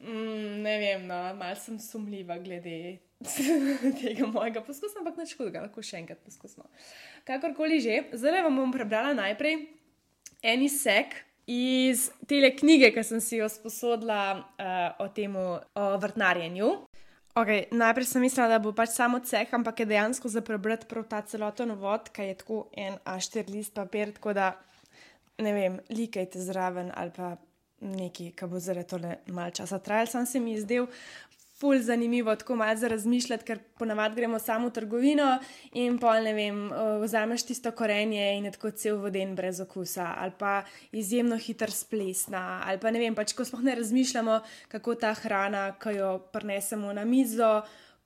mm, 0.00 0.60
ne 0.64 0.76
vem, 0.82 1.06
no, 1.08 1.20
malo 1.38 1.58
sem 1.60 1.78
sumljiva 1.80 2.38
glede 2.42 2.98
tega 4.00 4.26
mojega 4.26 4.62
poskusa, 4.64 5.00
ampak 5.00 5.20
neč 5.20 5.34
hudega, 5.36 5.66
lahko 5.66 5.84
še 5.84 6.00
enkrat 6.00 6.22
poskusimo. 6.24 6.68
Kakorkoli 7.28 7.80
že, 7.84 8.04
zdaj 8.16 8.46
vam 8.48 8.62
bom 8.62 8.72
prebrala 8.74 9.12
najprej 9.16 9.66
en 10.42 10.68
sek. 10.68 11.18
Iz 11.50 12.12
te 12.30 12.38
knjige, 12.38 12.92
ki 12.94 13.02
sem 13.02 13.18
si 13.18 13.40
jo 13.40 13.48
sposodila 13.50 14.38
uh, 14.38 15.02
o 15.02 15.08
tem, 15.10 15.34
vrtnarjenju, 15.74 16.68
Okay, 17.34 17.68
najprej 17.70 18.08
sem 18.10 18.24
mislila, 18.26 18.48
da 18.50 18.58
bo 18.58 18.72
pač 18.74 18.90
samo 18.90 19.20
ceh, 19.22 19.46
ampak 19.54 19.80
je 19.80 19.86
dejansko 19.92 20.28
za 20.28 20.42
prebrati 20.42 20.88
prav 20.90 21.04
ta 21.06 21.20
celoten 21.22 21.70
vod, 21.78 22.08
ki 22.10 22.26
je 22.26 22.38
tako 22.42 22.64
en 22.74 22.98
A4 23.06 23.52
list 23.54 23.74
papir, 23.74 24.10
tako 24.16 24.34
da 24.34 24.48
ne 25.38 25.52
vem, 25.54 25.78
likajte 25.94 26.42
zraven 26.42 26.90
ali 26.90 27.14
pa 27.14 27.36
neki, 27.80 28.32
ki 28.34 28.48
bo 28.50 28.58
zaradi 28.58 28.90
tole 28.90 29.12
malce 29.30 29.62
časa 29.62 29.78
trajal. 29.78 30.10
Sam 30.10 30.26
se 30.26 30.40
mi 30.40 30.56
je 30.56 30.64
zdel 30.66 30.90
ful 31.60 31.78
zanimivo, 31.82 32.36
tako 32.36 32.56
malo 32.56 32.76
za 32.76 32.88
razmišljati, 32.88 33.44
ker 33.44 33.58
ponavadi 33.78 34.16
gremo 34.16 34.38
samo 34.38 34.68
v 34.68 34.72
trgovino 34.72 35.38
in 35.72 35.98
pa 35.98 36.20
ne 36.20 36.32
vem, 36.34 36.70
vzameš 37.02 37.44
tisto 37.46 37.72
korenje 37.76 38.30
in 38.38 38.44
je 38.44 38.52
tako 38.54 38.70
cel 38.70 38.96
voden 38.96 39.34
brez 39.36 39.60
okusa, 39.60 40.14
ali 40.18 40.32
pa 40.38 40.62
izjemno 40.92 41.36
hiter 41.36 41.70
splesna, 41.70 42.62
ali 42.66 42.80
pa 42.80 42.90
ne 42.90 42.98
vem, 42.98 43.14
pač 43.14 43.36
ko 43.36 43.44
smo 43.44 43.60
ne 43.60 43.74
razmišljamo, 43.74 44.40
kako 44.68 44.94
ta 44.94 45.12
hrana, 45.14 45.70
ki 45.76 45.96
jo 45.98 46.18
prinesemo 46.32 46.92
na 46.92 47.04
mizo. 47.04 47.60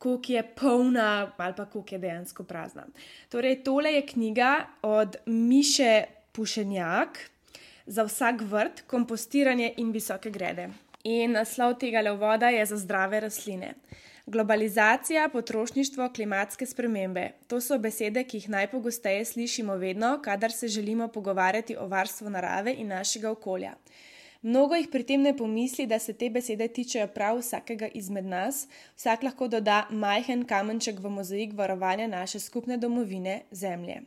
Kuk 0.05 0.27
je 0.29 0.43
polna, 0.43 1.33
ali 1.37 1.55
pa 1.57 1.65
kuk 1.71 1.93
je 1.93 1.99
dejansko 1.99 2.45
prazna. 2.45 2.83
Torej, 3.33 3.63
tole 3.65 3.93
je 3.95 4.03
knjiga 4.07 4.67
od 4.83 5.17
Miše 5.27 6.05
Pušenjak 6.33 7.19
za 7.87 8.05
vsak 8.05 8.43
vrt, 8.51 8.83
kompostiranje 8.91 9.73
in 9.77 9.95
visoke 9.95 10.31
grede. 10.31 10.69
In 11.05 11.35
naslov 11.37 11.75
tega 11.77 12.01
levoda 12.01 12.49
je 12.49 12.65
za 12.67 12.77
zdrave 12.81 13.21
rastline. 13.21 13.75
Globalizacija, 14.27 15.29
potrošništvo, 15.29 16.09
klimatske 16.17 16.67
spremembe. 16.67 17.31
To 17.47 17.61
so 17.61 17.77
besede, 17.79 18.23
ki 18.25 18.37
jih 18.37 18.49
najpogosteje 18.49 19.25
slišimo 19.25 19.77
vedno, 19.77 20.19
kadar 20.25 20.53
se 20.53 20.69
želimo 20.69 21.09
pogovarjati 21.09 21.77
o 21.77 21.87
varstvu 21.87 22.31
narave 22.31 22.75
in 22.79 22.89
našega 22.89 23.31
okolja. 23.31 23.75
Mnogo 24.43 24.75
jih 24.75 24.89
pri 24.93 25.05
tem 25.05 25.23
ne 25.23 25.37
pomisli, 25.37 25.87
da 25.87 25.99
se 25.99 26.13
te 26.13 26.31
besede 26.31 26.69
tičejo 26.69 27.07
prav 27.13 27.39
vsakega 27.39 27.89
izmed 27.95 28.25
nas, 28.25 28.67
vsak 28.97 29.23
lahko 29.23 29.49
doda 29.49 29.87
majhen 29.91 30.47
kamenček 30.49 31.01
v 31.01 31.11
mozaik 31.11 31.53
varovanja 31.53 32.07
naše 32.07 32.41
skupne 32.41 32.77
domovine, 32.77 33.43
zemlje. 33.51 34.03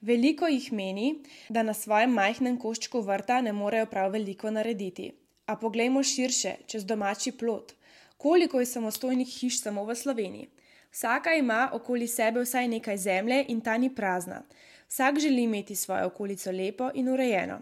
Veliko 0.00 0.46
jih 0.46 0.72
meni, 0.72 1.14
da 1.48 1.62
na 1.62 1.74
svojem 1.74 2.14
majhnem 2.14 2.58
koščku 2.58 3.00
vrta 3.00 3.40
ne 3.40 3.52
morejo 3.52 3.86
prav 3.86 4.12
veliko 4.12 4.50
narediti. 4.50 5.12
A 5.48 5.56
poglejmo 5.56 6.02
širše, 6.04 6.54
čez 6.66 6.84
domači 6.84 7.32
plot. 7.32 7.72
Koliko 8.16 8.60
je 8.60 8.66
samostojnih 8.66 9.28
hiš 9.28 9.62
samo 9.62 9.84
v 9.84 9.94
Sloveniji? 9.96 10.48
Vsaka 10.92 11.32
ima 11.34 11.70
okoli 11.72 12.08
sebe 12.08 12.42
vsaj 12.44 12.68
nekaj 12.68 12.96
zemlje 12.96 13.44
in 13.48 13.60
ta 13.60 13.78
ni 13.78 13.88
prazna. 13.94 14.42
Vsak 14.88 15.18
želi 15.18 15.42
imeti 15.42 15.76
svojo 15.76 16.06
okolico 16.06 16.50
lepo 16.50 16.90
in 16.94 17.08
urejeno. 17.08 17.60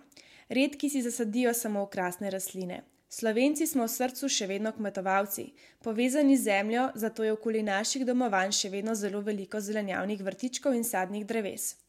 Redki 0.49 0.91
si 0.91 1.03
zasadijo 1.03 1.55
samo 1.55 1.81
okrasne 1.83 2.31
rastline. 2.31 2.83
Slovenci 3.09 3.67
smo 3.67 3.85
v 3.87 3.89
srcu 3.89 4.29
še 4.29 4.47
vedno 4.51 4.73
kmetovalci, 4.73 5.53
povezani 5.83 6.37
z 6.37 6.43
zemljo, 6.43 6.89
zato 6.95 7.25
je 7.25 7.33
okoli 7.33 7.63
naših 7.63 8.07
domovanj 8.07 8.53
še 8.53 8.71
vedno 8.71 8.95
zelo 8.95 9.21
veliko 9.21 9.61
zelenjavnih 9.61 10.23
vrtičkov 10.23 10.75
in 10.75 10.85
sadnih 10.85 11.27
dreves. 11.27 11.86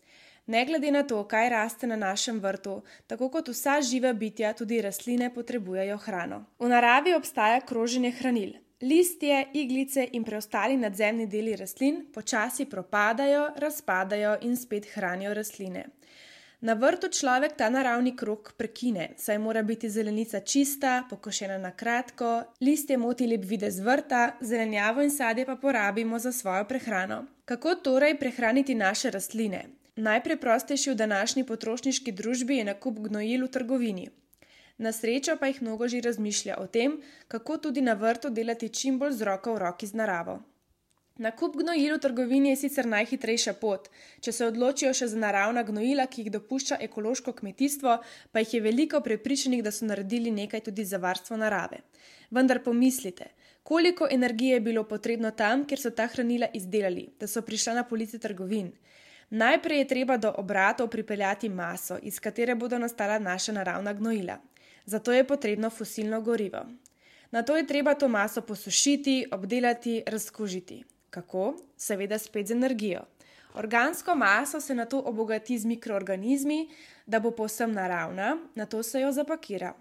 Ne 0.47 0.65
glede 0.65 0.91
na 0.91 1.03
to, 1.03 1.23
kaj 1.27 1.49
raste 1.49 1.87
na 1.87 1.95
našem 1.95 2.39
vrtu, 2.39 2.81
tako 3.07 3.27
kot 3.29 3.49
vsa 3.51 3.81
živa 3.81 4.13
bitja, 4.13 4.53
tudi 4.53 4.81
rastline 4.81 5.27
potrebujejo 5.33 5.97
hrano. 5.97 6.45
V 6.59 6.69
naravi 6.71 7.15
obstaja 7.15 7.59
kroženje 7.61 8.11
hranil. 8.19 8.53
Listje, 8.81 9.47
iglice 9.53 10.07
in 10.13 10.23
preostali 10.23 10.77
nadzemni 10.77 11.25
deli 11.27 11.55
rastlin 11.55 12.05
počasi 12.13 12.65
propadajo, 12.65 13.49
razpadajo 13.57 14.37
in 14.41 14.55
spet 14.55 14.87
hranijo 14.93 15.33
rastline. 15.33 15.83
Na 16.61 16.73
vrtu 16.73 17.09
človek 17.09 17.57
ta 17.57 17.69
naravni 17.69 18.15
krok 18.15 18.53
prekine, 18.57 19.09
saj 19.17 19.37
mora 19.37 19.61
biti 19.63 19.89
zelenica 19.89 20.39
čista, 20.39 21.03
pokošena 21.09 21.57
na 21.57 21.71
kratko, 21.71 22.43
listje 22.61 22.97
moti 22.97 23.27
lep 23.27 23.43
videz 23.45 23.79
vrta, 23.79 24.37
zelenjavo 24.41 25.03
in 25.03 25.11
sadje 25.11 25.45
pa 25.45 25.55
porabimo 25.55 26.19
za 26.19 26.31
svojo 26.31 26.63
prehrano. 26.65 27.25
Kako 27.45 27.75
torej 27.75 28.17
prehraniti 28.19 28.75
naše 28.75 29.11
rastline? 29.11 29.65
Najpreprostejši 29.97 30.91
v 30.91 30.95
današnji 30.95 31.43
potrošniški 31.43 32.11
družbi 32.11 32.57
je 32.57 32.65
nakup 32.65 32.99
gnojil 32.99 33.45
v 33.45 33.49
trgovini. 33.49 34.09
Na 34.77 34.91
srečo 34.91 35.33
pa 35.39 35.47
jih 35.49 35.61
mnogo 35.61 35.87
že 35.87 36.01
razmišlja 36.05 36.57
o 36.61 36.67
tem, 36.67 36.99
kako 37.27 37.57
tudi 37.57 37.81
na 37.81 37.93
vrtu 37.93 38.29
delati 38.29 38.69
čim 38.69 38.99
bolj 38.99 39.15
z 39.17 39.25
roko 39.25 39.55
v 39.55 39.59
roki 39.63 39.87
z 39.87 39.97
naravo. 39.97 40.37
Nakup 41.17 41.57
gnojil 41.57 41.95
v 41.95 41.99
trgovini 41.99 42.49
je 42.49 42.59
sicer 42.61 42.85
najhitrejša 42.85 43.53
pot, 43.57 43.89
če 44.21 44.31
se 44.31 44.45
odločijo 44.45 44.93
še 44.93 45.07
za 45.09 45.17
naravna 45.17 45.63
gnojila, 45.65 46.05
ki 46.05 46.21
jih 46.21 46.31
dopušča 46.31 46.77
ekološko 46.85 47.33
kmetijstvo, 47.33 47.97
pa 48.31 48.45
jih 48.45 48.53
je 48.53 48.61
veliko 48.61 49.01
prepričanih, 49.01 49.63
da 49.65 49.73
so 49.73 49.89
naredili 49.89 50.31
nekaj 50.31 50.61
tudi 50.69 50.85
za 50.85 51.01
varstvo 51.01 51.41
narave. 51.41 51.81
Vendar 52.29 52.61
pomislite, 52.61 53.31
koliko 53.63 54.07
energije 54.11 54.53
je 54.53 54.65
bilo 54.69 54.83
potrebno 54.83 55.31
tam, 55.31 55.65
kjer 55.65 55.81
so 55.81 55.89
ta 55.89 56.05
hranila 56.07 56.53
izdelali, 56.53 57.09
da 57.19 57.27
so 57.27 57.41
prišla 57.41 57.73
na 57.81 57.83
police 57.83 58.19
trgovin. 58.19 58.69
Najprej 59.29 59.79
je 59.79 59.87
treba 59.87 60.17
do 60.17 60.33
obratov 60.37 60.87
pripeljati 60.87 61.49
maso, 61.49 61.97
iz 62.01 62.19
katere 62.19 62.55
bodo 62.55 62.77
nastala 62.77 63.19
naša 63.19 63.51
naravna 63.51 63.93
gnojila. 63.93 64.37
zato 64.87 65.13
je 65.13 65.27
potrebno 65.27 65.69
fosilno 65.69 66.21
gorivo. 66.21 66.65
Na 67.31 67.43
to 67.43 67.57
je 67.57 67.67
treba 67.67 67.93
to 67.93 68.07
maso 68.07 68.41
posušiti, 68.41 69.25
obdelati, 69.31 70.03
razkužiti. 70.07 70.83
Kako? 71.09 71.55
Seveda 71.77 72.17
spet 72.19 72.47
z 72.47 72.51
energijo. 72.51 73.01
Organsko 73.53 74.15
maso 74.15 74.61
se 74.61 74.75
na 74.75 74.85
to 74.85 74.99
obogati 74.99 75.57
z 75.59 75.65
mikroorganizmi, 75.65 76.69
da 77.05 77.19
bo 77.19 77.31
povsem 77.31 77.73
naravna, 77.73 78.37
na 78.55 78.65
to 78.65 78.83
se 78.83 79.01
jo 79.01 79.11
zapakira. 79.11 79.73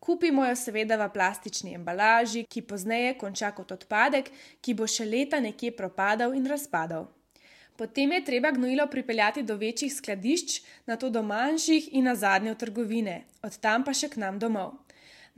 Kupimo 0.00 0.46
jo 0.46 0.56
seveda 0.56 0.96
v 0.96 1.12
plastični 1.12 1.74
embalaži, 1.74 2.44
ki 2.44 2.62
pozneje 2.62 3.18
konča 3.18 3.50
kot 3.50 3.72
odpadek, 3.72 4.30
ki 4.60 4.74
bo 4.74 4.86
še 4.86 5.04
leta 5.04 5.40
nekje 5.40 5.70
propadal 5.76 6.34
in 6.34 6.46
razpadal. 6.46 7.06
Potem 7.78 8.12
je 8.12 8.24
treba 8.24 8.50
gnojilo 8.50 8.86
pripeljati 8.90 9.42
do 9.42 9.54
večjih 9.56 9.92
skladišč, 9.94 10.62
na 10.86 10.96
to 10.96 11.10
do 11.10 11.22
manjših 11.22 11.88
in 11.94 12.10
na 12.10 12.14
zadnje 12.14 12.52
v 12.52 12.58
trgovine, 12.58 13.20
od 13.42 13.58
tam 13.62 13.84
pa 13.86 13.94
še 13.94 14.08
k 14.10 14.18
nam 14.18 14.40
domov. 14.42 14.72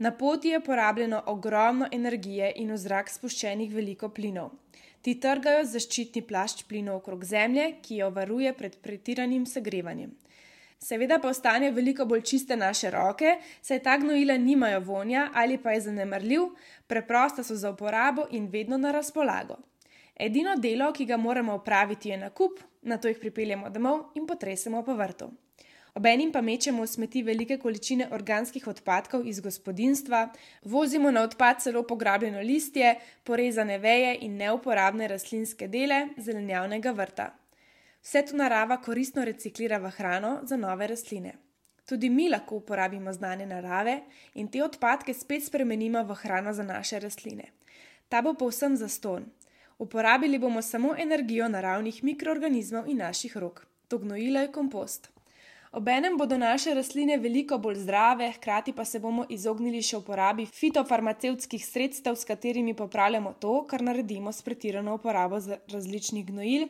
Na 0.01 0.09
poti 0.11 0.49
je 0.49 0.59
porabljeno 0.65 1.21
ogromno 1.29 1.85
energije 1.91 2.49
in 2.63 2.73
v 2.73 2.79
zrak 2.81 3.13
spuščenih 3.13 3.69
veliko 3.69 4.09
plinov. 4.09 4.55
Ti 5.05 5.19
trgajo 5.21 5.67
zaščitni 5.69 6.25
plašč 6.25 6.65
plinov 6.65 7.03
okrog 7.03 7.29
Zemlje, 7.29 7.75
ki 7.85 8.01
jo 8.01 8.09
varuje 8.09 8.53
pred 8.57 8.81
pretiranim 8.81 9.45
segrevanjem. 9.45 10.09
Seveda 10.81 11.19
pa 11.21 11.29
ostane 11.29 11.69
veliko 11.71 12.07
bolj 12.09 12.25
čiste 12.25 12.57
naše 12.57 12.89
roke, 12.89 13.37
saj 13.61 13.83
ta 13.85 13.99
gnojila 14.01 14.41
nimajo 14.41 14.81
vonja 14.89 15.29
ali 15.33 15.61
pa 15.61 15.77
je 15.77 15.85
zanemrljiv, 15.91 16.55
preprosta 16.87 17.45
so 17.45 17.55
za 17.55 17.69
uporabo 17.69 18.25
in 18.31 18.49
vedno 18.49 18.81
na 18.81 18.91
razpolago. 18.91 19.61
Edino 20.15 20.55
delo, 20.55 20.91
ki 20.91 21.05
ga 21.05 21.17
moramo 21.17 21.53
opraviti, 21.53 22.09
je 22.09 22.17
nakup, 22.17 22.59
na 22.81 22.97
to 22.97 23.07
jih 23.07 23.19
pripeljemo 23.19 23.69
domov 23.69 24.11
in 24.15 24.27
potresemo 24.27 24.83
po 24.83 24.95
vrtu. 24.95 25.31
Obenim 25.93 26.31
pa 26.31 26.41
mečemo 26.41 26.83
v 26.83 26.87
smeti 26.87 27.23
velike 27.23 27.57
količine 27.59 28.07
organskih 28.15 28.67
odpadkov 28.67 29.27
iz 29.27 29.41
gospodinstva, 29.43 30.29
vozimo 30.63 31.11
na 31.11 31.23
odpad 31.27 31.61
celo 31.61 31.83
pograbljeno 31.83 32.39
listje, 32.39 32.95
porezane 33.23 33.77
veje 33.77 34.17
in 34.21 34.37
neuporabne 34.37 35.07
rastlinske 35.07 35.67
dele 35.67 36.07
zelenjavnega 36.17 36.91
vrta. 36.91 37.27
Vse 38.01 38.23
to 38.25 38.37
narava 38.37 38.77
koristno 38.81 39.25
reciklira 39.25 39.77
v 39.77 39.91
hrano 39.97 40.39
za 40.43 40.57
nove 40.57 40.87
rastline. 40.87 41.33
Tudi 41.85 42.09
mi 42.09 42.29
lahko 42.29 42.55
uporabimo 42.55 43.13
znanje 43.13 43.45
narave 43.45 43.99
in 44.33 44.47
te 44.47 44.63
odpadke 44.63 45.13
spet 45.13 45.43
spremenimo 45.43 46.03
v 46.03 46.15
hrano 46.15 46.53
za 46.53 46.63
naše 46.63 46.99
rastline. 46.99 47.51
Ta 48.09 48.21
bo 48.21 48.33
povsem 48.33 48.77
zaston. 48.77 49.25
Uporabili 49.81 50.37
bomo 50.37 50.61
samo 50.61 50.95
energijo 50.97 51.47
naravnih 51.49 52.03
mikroorganizmov 52.03 52.89
in 52.89 52.97
naših 52.97 53.37
rok. 53.37 53.67
To 53.87 53.97
gnojilo 53.97 54.39
je 54.39 54.51
kompost. 54.51 55.09
Obenem 55.71 56.17
bodo 56.17 56.37
naše 56.37 56.73
rastline 56.73 57.17
veliko 57.17 57.57
bolj 57.57 57.79
zdrave, 57.81 58.31
hkrati 58.31 58.73
pa 58.77 58.85
se 58.85 58.99
bomo 58.99 59.25
izognili 59.29 59.81
še 59.81 59.97
uporabi 59.97 60.45
fitofarmacevtskih 60.45 61.65
sredstev, 61.65 62.15
s 62.15 62.29
katerimi 62.29 62.75
popravljamo 62.77 63.33
to, 63.39 63.55
kar 63.65 63.81
naredimo 63.81 64.31
s 64.31 64.45
pretirano 64.45 64.99
uporabo 64.99 65.41
različnih 65.73 66.25
gnojil 66.29 66.67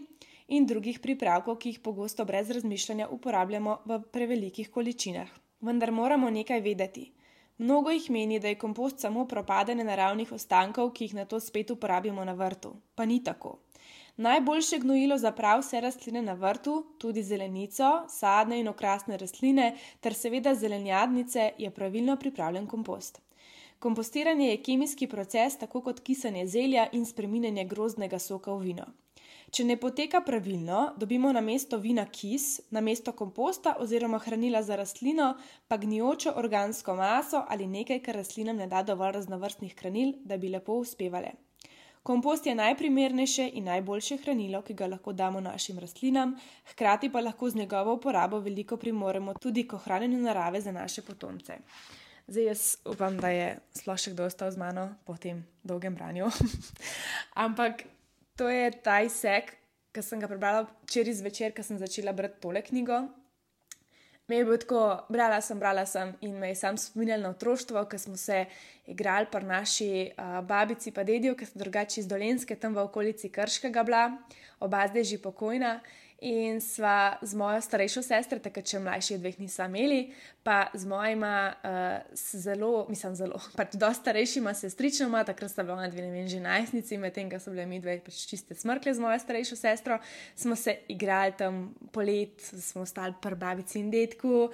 in 0.48 0.66
drugih 0.66 1.04
pripravkov, 1.04 1.58
ki 1.60 1.76
jih 1.76 1.80
pogosto 1.84 2.26
brez 2.26 2.50
razmišljanja 2.50 3.10
uporabljamo 3.12 3.82
v 3.86 4.00
prevelikih 4.12 4.72
količinah. 4.72 5.28
Vendar 5.60 5.92
moramo 5.92 6.30
nekaj 6.30 6.64
vedeti. 6.64 7.10
Mnogo 7.62 7.92
jih 7.94 8.10
meni, 8.10 8.40
da 8.40 8.48
je 8.48 8.58
kompost 8.58 9.00
samo 9.00 9.28
propadanje 9.30 9.84
naravnih 9.86 10.32
ostankov, 10.34 10.88
ki 10.98 11.04
jih 11.04 11.12
na 11.14 11.26
to 11.30 11.40
spet 11.40 11.70
uporabimo 11.70 12.24
na 12.26 12.34
vrtu. 12.34 12.72
Pa 12.96 13.06
ni 13.06 13.20
tako. 13.24 13.60
Najboljše 14.18 14.80
gnojilo 14.82 15.18
za 15.18 15.32
prav 15.32 15.60
vse 15.62 15.82
rastline 15.82 16.24
na 16.26 16.34
vrtu, 16.34 16.74
tudi 16.98 17.24
zelenico, 17.24 17.92
sadne 18.10 18.60
in 18.60 18.68
okrasne 18.68 19.18
rastline, 19.18 19.76
ter 20.00 20.18
seveda 20.18 20.56
zelenjadnice, 20.56 21.52
je 21.58 21.70
pravilno 21.70 22.16
pripravljen 22.18 22.66
kompost. 22.68 23.22
Kompostiranje 23.80 24.50
je 24.50 24.64
kemijski 24.64 25.08
proces, 25.08 25.58
tako 25.58 25.82
kot 25.82 26.00
kisanje 26.00 26.48
zelja 26.48 26.88
in 26.92 27.06
spreminjanje 27.06 27.66
grozdnega 27.66 28.20
soka 28.20 28.58
v 28.58 28.60
vino. 28.72 28.90
Če 29.52 29.66
ne 29.68 29.76
poteka 29.76 30.22
pravilno, 30.24 30.94
dobimo 30.96 31.28
na 31.36 31.42
mesto 31.44 31.76
vina 31.78 32.06
kis, 32.08 32.62
na 32.72 32.80
mesto 32.80 33.12
komposta 33.12 33.74
oziroma 33.84 34.22
hranila 34.24 34.62
za 34.64 34.78
rastlino, 34.80 35.34
pa 35.68 35.76
gnijočo 35.78 36.32
organsko 36.40 36.96
maso 36.96 37.42
ali 37.50 37.68
nekaj, 37.68 38.00
kar 38.06 38.16
rastlinam 38.16 38.62
ne 38.64 38.70
da 38.72 38.80
dovolj 38.88 39.18
raznovrstnih 39.18 39.76
hranil, 39.82 40.14
da 40.24 40.38
bi 40.40 40.54
lepo 40.56 40.80
uspevale. 40.80 41.34
Kompost 42.04 42.48
je 42.48 42.56
najprimernejše 42.56 43.50
in 43.60 43.68
najboljše 43.68 44.22
hranilo, 44.24 44.64
ki 44.64 44.74
ga 44.74 44.88
lahko 44.88 45.12
damo 45.14 45.44
našim 45.44 45.84
rastlinam, 45.84 46.32
hkrati 46.72 47.12
pa 47.12 47.20
lahko 47.20 47.50
z 47.50 47.60
njegovo 47.66 48.00
uporabo 48.00 48.40
veliko 48.40 48.78
primoremo 48.78 49.34
tudi 49.34 49.68
k 49.68 49.76
ohranjanju 49.76 50.24
narave 50.24 50.62
za 50.62 50.72
naše 50.72 51.02
potomce. 51.02 51.60
Zdaj, 52.28 52.46
jaz 52.46 52.78
upam, 52.86 53.20
da 53.20 53.36
je 53.36 53.56
sploh 53.76 54.00
še 54.00 54.16
kdo 54.16 54.32
ostal 54.32 54.56
z 54.56 54.64
mano 54.64 54.94
po 55.04 55.20
tem 55.20 55.44
dolgem 55.68 55.96
branju. 56.00 56.32
Ampak 57.46 57.84
to 58.42 58.50
je 58.50 58.72
ta 58.82 59.02
izsek, 59.06 59.52
ki 59.94 60.02
sem 60.02 60.18
ga 60.18 60.26
prebrala 60.26 60.64
včeraj 60.88 61.20
zvečer, 61.20 61.52
ko 61.54 61.62
sem 61.62 61.78
začela 61.78 62.10
brati 62.10 62.42
tole 62.42 62.64
knjigo. 62.66 63.04
Me 64.26 64.40
je 64.40 64.46
bilo 64.48 64.58
tako, 64.58 64.80
brala 65.14 65.38
sem, 65.46 65.60
brala 65.62 65.84
sem 65.86 66.16
in 66.26 66.40
me 66.42 66.50
je 66.50 66.56
sam 66.58 66.78
spominjal 66.80 67.22
na 67.22 67.30
otroštvo, 67.36 67.84
ko 67.86 68.00
smo 68.02 68.18
se 68.18 68.46
igrali 68.90 69.30
pri 69.30 69.46
naši 69.46 69.90
uh, 70.10 70.40
babici 70.42 70.90
in 70.90 71.06
dedijo, 71.06 71.36
ki 71.36 71.46
so 71.46 71.60
drugače 71.60 72.00
iz 72.02 72.08
Dolenske, 72.08 72.56
tam 72.56 72.74
v 72.74 72.82
okolici 72.82 73.30
Krškega 73.30 73.84
bila, 73.84 74.18
oba 74.60 74.88
zdaj 74.88 75.04
že 75.04 75.22
pokojna. 75.22 75.80
In 76.22 76.62
sva 76.62 77.18
z 77.22 77.34
mojo 77.34 77.58
starejšo 77.58 78.04
sestro, 78.06 78.38
takrat 78.38 78.70
še 78.70 78.78
mlajši 78.78 79.16
dveh 79.18 79.40
nismo 79.42 79.66
imeli, 79.66 80.02
pa 80.46 80.68
z 80.70 80.86
mojima 80.86 81.34
uh, 81.50 82.14
zelo, 82.14 82.86
mislim, 82.90 83.16
zelo, 83.18 83.40
pač 83.58 83.74
dosta 83.74 84.12
starejšima 84.12 84.54
sestričnama, 84.54 85.24
takrat 85.26 85.50
sta 85.50 85.66
bila 85.66 85.88
dve, 85.90 86.06
ne 86.06 86.14
vem, 86.14 86.28
že 86.30 86.38
najstnici, 86.42 87.00
medtem 87.02 87.26
ko 87.30 87.40
so 87.42 87.50
bile 87.50 87.66
mi 87.66 87.80
dve 87.82 87.98
pač 88.06 88.20
čiste 88.30 88.54
smrkle 88.54 88.94
z 88.94 89.02
mojo 89.02 89.18
starejšo 89.18 89.58
sestro, 89.58 89.98
smo 90.38 90.54
se 90.54 90.76
igrali 90.94 91.34
tam 91.38 91.74
polet, 91.90 92.38
smo 92.38 92.86
ostali 92.86 93.18
pri 93.18 93.38
babici 93.42 93.82
in 93.82 93.90
detku 93.90 94.46
uh, 94.46 94.54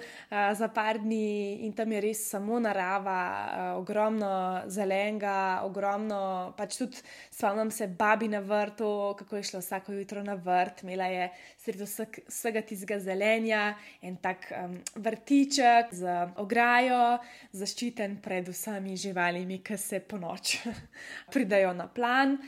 za 0.56 0.70
par 0.72 1.02
dni 1.04 1.68
in 1.68 1.76
tam 1.76 1.92
je 1.92 2.00
res 2.00 2.24
samo 2.32 2.62
narava, 2.64 3.20
uh, 3.20 3.68
ogromno 3.82 4.64
zelenega, 4.72 5.60
ogromno, 5.68 6.56
pač 6.56 6.80
tudi 6.80 7.04
spomnim 7.28 7.68
se 7.76 7.92
babi 7.92 8.32
na 8.32 8.40
vrtu, 8.40 8.88
kako 9.20 9.36
je 9.36 9.52
šla 9.52 9.60
vsako 9.60 10.00
jutro 10.00 10.24
na 10.24 10.40
vrt, 10.40 10.84
imela 10.88 11.12
je 11.12 11.28
sredi 11.58 11.84
vseg, 11.84 12.20
vsega 12.28 12.62
tistega 12.62 12.98
zelenja, 13.02 13.62
en 14.02 14.16
tak 14.22 14.46
um, 14.54 14.76
vrtiček 15.02 15.92
z 15.94 16.14
ograjo, 16.38 17.18
zaščiten 17.52 18.20
pred 18.24 18.48
vsemi 18.52 18.96
živalimi, 18.98 19.60
ki 19.64 19.78
se 19.78 20.00
po 20.00 20.20
noč 20.20 20.58
pridajo 21.34 21.74
na 21.76 21.88
plan. 21.90 22.38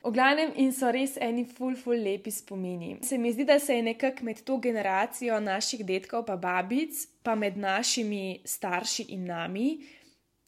V 0.00 0.14
glavnem 0.16 0.54
in 0.56 0.70
so 0.72 0.88
res 0.88 1.18
eni 1.20 1.42
ful, 1.44 1.74
ful, 1.76 1.98
lepi 2.00 2.32
spomini. 2.32 2.94
Se 3.04 3.18
mi 3.20 3.34
zdi, 3.34 3.44
da 3.44 3.58
se 3.60 3.74
je 3.76 3.82
nekako 3.84 4.24
med 4.24 4.38
to 4.48 4.56
generacijo 4.56 5.36
naših 5.44 5.84
detkov, 5.84 6.24
pa 6.24 6.38
babic, 6.40 7.02
pa 7.22 7.34
med 7.36 7.58
našimi 7.60 8.40
starši 8.48 9.10
in 9.12 9.26
nami, 9.28 9.66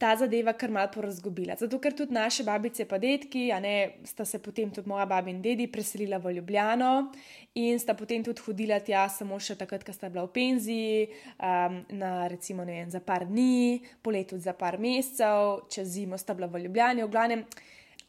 ta 0.03 0.17
zadeva 0.19 0.53
kar 0.59 0.71
malo 0.75 0.91
porazgobila. 0.91 1.55
Zato, 1.55 1.79
ker 1.79 1.95
tudi 1.95 2.15
naše 2.15 2.43
babice 2.43 2.83
in 2.83 3.01
detki, 3.01 3.43
a 3.55 3.61
ne, 3.61 3.75
sta 4.05 4.25
se 4.25 4.41
potem 4.43 4.71
tudi 4.71 4.89
moja 4.91 5.07
baba 5.07 5.31
in 5.31 5.39
dedi 5.43 5.69
preselila 5.71 6.19
v 6.19 6.33
Ljubljano 6.39 7.13
in 7.55 7.79
sta 7.79 7.95
potem 7.95 8.25
tudi 8.25 8.43
hodila 8.43 8.81
tja 8.81 9.07
samo 9.09 9.39
še 9.39 9.55
takrat, 9.55 9.85
ko 9.85 9.93
sta 9.93 10.11
bila 10.11 10.25
v 10.27 10.33
penziji, 10.35 11.07
um, 11.39 11.79
na 11.95 12.27
recimo 12.27 12.67
vem, 12.67 12.91
za 12.91 12.99
par 12.99 13.29
dni, 13.29 13.79
polet 14.03 14.27
tudi 14.27 14.43
za 14.43 14.57
par 14.59 14.81
mesecev, 14.83 15.69
čez 15.71 15.95
zimo 15.95 16.19
sta 16.19 16.35
bila 16.35 16.51
v 16.51 16.65
Ljubljani, 16.67 17.07
v 17.07 17.13
glavnem. 17.13 17.47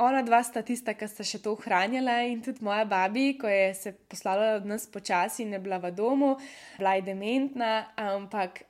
Ona 0.01 0.23
dva 0.25 0.41
sta 0.41 0.63
tista, 0.65 0.97
ki 0.97 1.05
sta 1.05 1.21
še 1.21 1.43
to 1.45 1.53
ohranjala, 1.53 2.23
in 2.25 2.41
tudi 2.41 2.65
moja 2.65 2.89
babi, 2.89 3.35
ko 3.37 3.45
je 3.45 3.73
se 3.77 3.93
poslala 4.09 4.55
od 4.57 4.65
nas 4.65 4.89
počasi 4.89 5.45
in 5.45 5.53
je 5.53 5.61
bila 5.61 5.77
v 5.77 5.93
domu, 5.93 6.33
bila 6.79 6.97
je 6.97 7.05
dementna, 7.13 7.93
ampak 8.01 8.65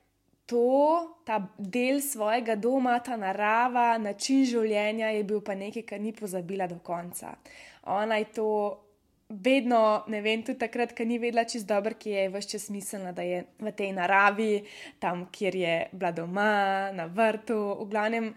to, 0.45 1.17
ta 1.25 1.39
del 1.57 2.01
svojega 2.01 2.55
doma, 2.55 2.99
ta 2.99 3.17
narava, 3.17 3.97
način 3.97 4.43
življenja 4.45 5.13
je 5.15 5.23
bil 5.23 5.41
pa 5.41 5.55
nekaj, 5.55 5.85
kar 5.87 6.01
ni 6.01 6.13
pozabila 6.13 6.67
do 6.67 6.79
konca. 6.83 7.35
Ona 7.91 8.19
je 8.21 8.31
to 8.35 8.49
vedno, 9.29 10.03
ne 10.07 10.21
vem, 10.21 10.43
tudi 10.43 10.59
takrat, 10.59 10.93
ko 10.97 11.05
ni 11.07 11.17
vedela 11.19 11.45
čist 11.49 11.67
dobro, 11.67 11.95
ki 11.99 12.11
je 12.11 12.25
vse 12.33 12.49
čas 12.55 12.67
mislila, 12.69 13.13
da 13.15 13.25
je 13.25 13.43
v 13.59 13.71
tej 13.71 13.93
naravi, 13.95 14.63
tam, 14.99 15.27
kjer 15.31 15.55
je 15.55 15.77
bila 15.93 16.11
doma, 16.11 16.91
na 16.93 17.07
vrtu, 17.07 17.59
v 17.81 17.89
glavnem. 17.89 18.33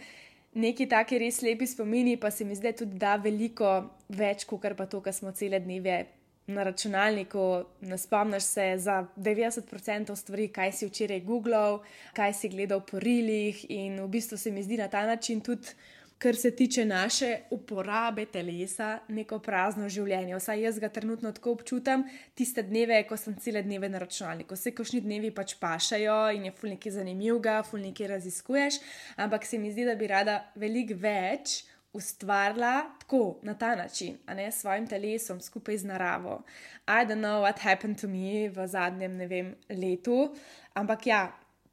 Neki 0.57 0.87
taki 0.89 1.19
res 1.21 1.43
lepi 1.45 1.67
spomini, 1.69 2.17
pa 2.17 2.31
se 2.33 2.47
mi 2.49 2.55
zdaj 2.57 2.79
tudi 2.79 2.97
da 2.97 3.19
veliko 3.21 3.75
več, 4.09 4.47
kot 4.49 4.65
pa 4.79 4.87
to, 4.89 5.03
kar 5.05 5.13
smo 5.13 5.35
cele 5.37 5.61
dneve 5.61 5.99
na 6.47 6.63
računalniku, 6.63 7.65
ne 7.81 7.99
spomniš 7.99 8.43
se 8.43 8.75
za 8.79 9.07
90% 9.17 10.17
stvari, 10.17 10.49
kaj 10.49 10.73
si 10.73 10.87
včeraj 10.87 11.21
googlal, 11.21 11.81
kaj 12.15 12.35
si 12.35 12.49
gledal 12.49 12.81
po 12.87 12.99
rilih. 13.03 13.67
In 13.71 14.01
v 14.01 14.09
bistvu 14.09 14.39
se 14.39 14.51
mi 14.51 14.63
zdi 14.63 14.77
na 14.77 14.89
ta 14.89 15.07
način 15.07 15.41
tudi 15.41 15.75
kar 16.19 16.37
se 16.37 16.51
tiče 16.57 16.85
naše 16.85 17.39
uporabe 17.51 18.25
telesa, 18.27 18.99
neko 19.09 19.39
prazno 19.39 19.89
življenje. 19.89 20.37
Vsaj 20.39 20.63
jaz 20.65 20.79
ga 20.81 20.89
trenutno 20.89 21.33
tako 21.37 21.53
občutam, 21.59 22.07
tiste 22.35 22.65
dneve, 22.65 23.03
ko 23.09 23.19
sem 23.21 23.37
cele 23.41 23.63
dneve 23.63 23.91
na 23.93 24.01
računalniku. 24.01 24.57
Vse 24.57 24.73
košni 24.77 25.03
dnevi 25.05 25.31
pač 25.37 25.57
pašajo 25.61 26.19
in 26.37 26.49
je 26.49 26.55
ful 26.57 26.73
nekaj 26.73 26.97
zanimivega, 26.97 27.61
ful 27.69 27.85
nekaj 27.85 28.13
raziskuješ, 28.17 28.81
ampak 29.21 29.45
se 29.45 29.61
mi 29.61 29.73
zdi, 29.73 29.85
da 29.85 29.97
bi 29.97 30.09
rada 30.13 30.41
veliko 30.57 30.97
več. 31.01 31.65
Ustvarila 31.97 32.83
tako 33.01 33.39
na 33.43 33.55
ta 33.55 33.75
način, 33.77 34.19
a 34.27 34.35
ne 34.35 34.51
s 34.53 34.61
svojim 34.61 34.87
telesom, 34.87 35.41
skupaj 35.41 35.79
z 35.79 35.89
naravo. 35.89 36.43
I 36.87 37.07
don't 37.09 37.25
know 37.25 37.43
what 37.43 37.59
happened 37.59 38.01
to 38.01 38.09
me 38.09 38.49
v 38.49 38.67
zadnjem, 38.69 39.17
ne 39.17 39.27
vem, 39.27 39.55
letu, 39.71 40.35
ampak 40.75 41.07
ja, 41.07 41.33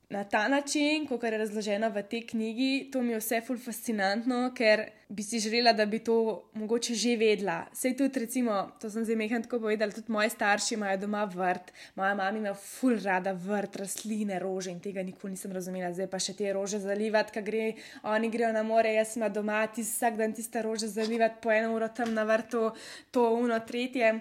na 0.09 0.23
ta 0.23 0.47
način, 0.47 1.07
kot 1.07 1.23
je 1.23 1.37
razloženo 1.37 1.89
v 1.89 2.03
tej 2.03 2.21
knjigi, 2.27 2.89
to 2.91 3.01
mi 3.01 3.13
je 3.13 3.19
vse 3.19 3.41
ful 3.41 3.57
fascinantno, 3.57 4.51
ker 4.55 4.83
bi 5.09 5.23
si 5.23 5.39
želela, 5.39 5.73
da 5.73 5.85
bi 5.85 5.99
to 5.99 6.43
mogoče 6.53 6.93
že 6.95 7.15
vedela. 7.17 7.65
Sej 7.73 7.95
tudi, 7.97 8.19
recimo, 8.19 8.71
to 8.81 8.89
sem 8.89 9.05
zdaj 9.05 9.15
mehko 9.15 9.39
tako 9.45 9.59
povedala, 9.59 9.91
tudi 9.91 10.11
moji 10.11 10.29
starši 10.29 10.73
imajo 10.73 10.97
doma 10.97 11.23
vrt, 11.25 11.71
moja 11.95 12.15
mama 12.15 12.37
ima 12.37 12.53
ful 12.53 12.99
rada 13.03 13.33
vrt, 13.33 13.75
rastline, 13.75 14.39
rože 14.39 14.71
in 14.71 14.79
tega 14.79 15.03
nikoli 15.03 15.33
nisem 15.33 15.51
razumela. 15.51 15.93
Zdaj 15.93 16.09
pa 16.11 16.19
še 16.19 16.37
te 16.37 16.53
rože 16.53 16.79
zalivati, 16.83 17.33
kaj 17.33 17.43
gre, 17.43 17.71
oni 18.03 18.29
grejo 18.29 18.51
na 18.53 18.63
more, 18.63 18.93
jaz 18.93 19.15
sem 19.15 19.25
doma, 19.33 19.65
ti 19.67 19.81
vsak 19.81 20.17
dan 20.19 20.33
tiste 20.33 20.61
rože 20.61 20.87
zalivati 20.87 21.41
po 21.41 21.51
eno 21.51 21.73
uro 21.75 21.89
tam 21.89 22.13
na 22.13 22.23
vrtu, 22.23 22.69
to 23.11 23.33
uno, 23.33 23.59
tretje. 23.59 24.19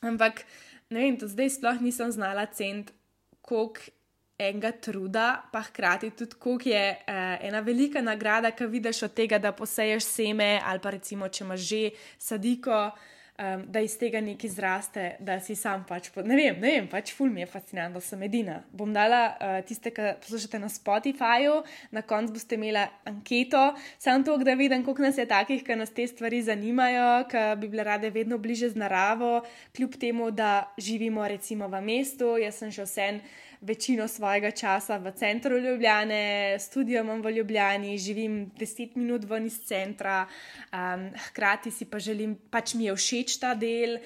Ampak 0.00 0.44
ne 0.90 1.04
vem, 1.04 1.16
do 1.16 1.28
zdaj 1.28 1.54
sploh 1.58 1.80
nisem 1.80 2.10
znala 2.10 2.46
cent, 2.46 2.90
koliko 3.40 3.99
enega 4.40 4.72
truda, 4.72 5.42
pa 5.52 5.62
hkrati 5.62 6.10
tudi, 6.16 6.38
koliko 6.38 6.68
je 6.68 6.84
uh, 6.96 7.46
ena 7.46 7.60
velika 7.60 8.00
nagrada, 8.02 8.50
ki 8.50 8.66
vidiš 8.66 9.02
od 9.02 9.14
tega, 9.14 9.38
da 9.38 9.52
poseješ 9.52 10.04
seme 10.04 10.58
ali 10.64 10.80
pa 10.80 10.96
recimo, 10.96 11.28
če 11.28 11.44
imaš 11.44 11.60
že 11.68 11.80
sadiko, 12.18 12.78
um, 13.40 13.64
da 13.68 13.82
iz 13.84 13.96
tega 14.00 14.20
nekaj 14.24 14.50
zraste, 14.54 15.04
da 15.20 15.36
si 15.44 15.56
sam 15.56 15.84
pač. 15.88 16.08
Po, 16.14 16.24
ne 16.24 16.38
vem, 16.38 16.56
ne 16.60 16.72
vem, 16.76 16.88
pač 16.88 17.12
ful 17.16 17.28
mi 17.32 17.42
je 17.44 17.48
fascinantno, 17.50 18.00
da 18.00 18.06
sem 18.06 18.22
edina. 18.24 18.60
Bom 18.72 18.94
dala 18.96 19.20
uh, 19.32 19.58
tiste, 19.66 19.92
ki 19.92 20.14
poslušate 20.24 20.60
na 20.62 20.70
Spotifyju, 20.72 21.58
na 21.96 22.02
koncu 22.02 22.38
boste 22.38 22.56
imeli 22.56 22.86
anketo, 23.08 23.66
samo 23.98 24.24
to, 24.24 24.38
da 24.44 24.56
vidim, 24.56 24.84
koliko 24.86 25.04
nas 25.04 25.20
je 25.20 25.28
takih, 25.28 25.64
ki 25.66 25.76
nas 25.80 25.92
te 25.96 26.06
stvari 26.08 26.40
zanimajo, 26.46 27.10
ki 27.28 27.44
bi 27.60 27.68
bile 27.74 27.84
rade 27.84 28.12
vedno 28.14 28.40
bliže 28.40 28.72
z 28.72 28.80
naravo, 28.80 29.40
kljub 29.76 30.00
temu, 30.00 30.30
da 30.32 30.72
živimo 30.78 31.28
recimo 31.28 31.68
v 31.68 31.84
mestu, 31.84 32.36
jaz 32.40 32.64
sem 32.64 32.72
še 32.72 32.88
vsem 32.88 33.22
večino 33.60 34.08
svojega 34.08 34.50
časa 34.50 34.96
v 34.96 35.12
centru 35.12 35.58
Ljubljane, 35.58 36.56
študijo 36.58 37.02
imam 37.02 37.22
v 37.22 37.30
Ljubljani, 37.30 37.98
živim 37.98 38.50
10 38.56 38.96
minut 38.96 39.24
ven 39.24 39.46
iz 39.46 39.60
centra, 39.64 40.26
um, 40.72 41.10
hkrati 41.28 41.70
si 41.70 41.84
pa 41.84 41.98
želim, 41.98 42.38
pač 42.50 42.74
mi 42.74 42.84
je 42.84 42.96
všeč 42.96 43.38
ta 43.40 43.54
del. 43.54 43.98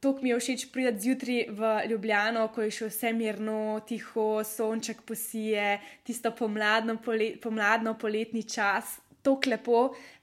To 0.00 0.12
mi 0.22 0.30
je 0.30 0.38
všeč 0.38 0.68
priti 0.72 1.00
zjutraj 1.00 1.46
v 1.50 1.72
Ljubljano, 1.90 2.44
ko 2.54 2.62
je 2.62 2.70
še 2.70 2.90
vse 2.92 3.12
mirno, 3.12 3.80
tiho, 3.86 4.44
sonček 4.44 5.02
posije, 5.02 5.80
tisto 6.06 6.30
pomladno, 6.30 7.00
polet, 7.02 7.40
pomladno 7.42 7.96
poletni 7.98 8.44
čas, 8.46 9.00
tako 9.22 9.50
lepo, 9.50 9.80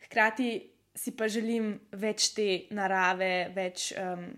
hkrati 0.08 0.54
si 0.95 1.12
pa 1.12 1.28
želim 1.28 1.74
več 1.91 2.32
te 2.38 2.67
narave, 2.71 3.52
več. 3.56 3.91
Um, 4.00 4.30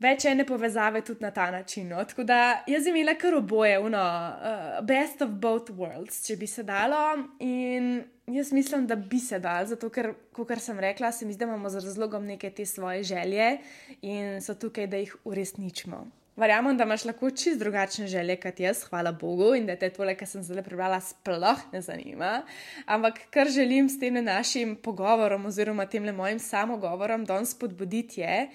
več 0.00 0.24
ene 0.24 0.46
povezave 0.48 1.02
tudi 1.04 1.24
na 1.24 1.30
ta 1.30 1.50
način. 1.50 1.88
No? 1.88 2.04
Tako 2.04 2.24
da 2.24 2.40
jaz 2.66 2.84
sem 2.84 2.96
imela 2.96 3.14
kar 3.18 3.34
oboje, 3.34 3.78
uno, 3.78 4.00
uh, 4.00 4.78
best 4.86 5.22
of 5.22 5.30
both 5.30 5.72
worlds, 5.76 6.22
če 6.26 6.36
bi 6.40 6.48
se 6.50 6.64
dalo. 6.66 7.02
In 7.44 8.02
jaz 8.30 8.52
mislim, 8.52 8.86
da 8.86 8.96
bi 8.96 9.18
se 9.20 9.38
dal, 9.38 9.66
zato 9.66 9.90
ker, 9.92 10.12
kot 10.36 10.54
sem 10.60 10.80
rekla, 10.80 11.12
se 11.12 11.26
mi 11.26 11.34
zdi, 11.34 11.44
da 11.44 11.50
imamo 11.50 11.70
z 11.70 11.84
razlogom 11.84 12.26
neke 12.26 12.50
te 12.50 12.66
svoje 12.66 13.02
želje 13.02 13.58
in 14.00 14.40
so 14.40 14.54
tukaj, 14.54 14.86
da 14.86 15.02
jih 15.02 15.16
uresničimo. 15.24 16.06
Verjamem, 16.40 16.76
da 16.78 16.86
imaš 16.86 17.04
lahko 17.04 17.28
čist 17.36 17.58
drugačne 17.60 18.06
želje 18.08 18.36
kot 18.40 18.60
jaz, 18.60 18.84
hvala 18.88 19.12
Bogu, 19.12 19.50
in 19.58 19.66
da 19.68 19.74
te 19.76 19.90
tole, 19.92 20.14
kar 20.16 20.28
sem 20.30 20.44
zdaj 20.46 20.62
prebrala, 20.64 21.00
sploh 21.04 21.64
ne 21.72 21.82
zanima. 21.84 22.30
Ampak 22.86 23.18
kar 23.34 23.50
želim 23.52 23.90
s 23.90 23.98
tem 24.00 24.16
našim 24.24 24.76
pogovorom, 24.80 25.44
oziroma 25.50 25.84
tem 25.86 26.08
mojim 26.16 26.38
samogovorom, 26.40 27.26
danes 27.28 27.52
spodbuditi 27.52 28.22
je, 28.22 28.46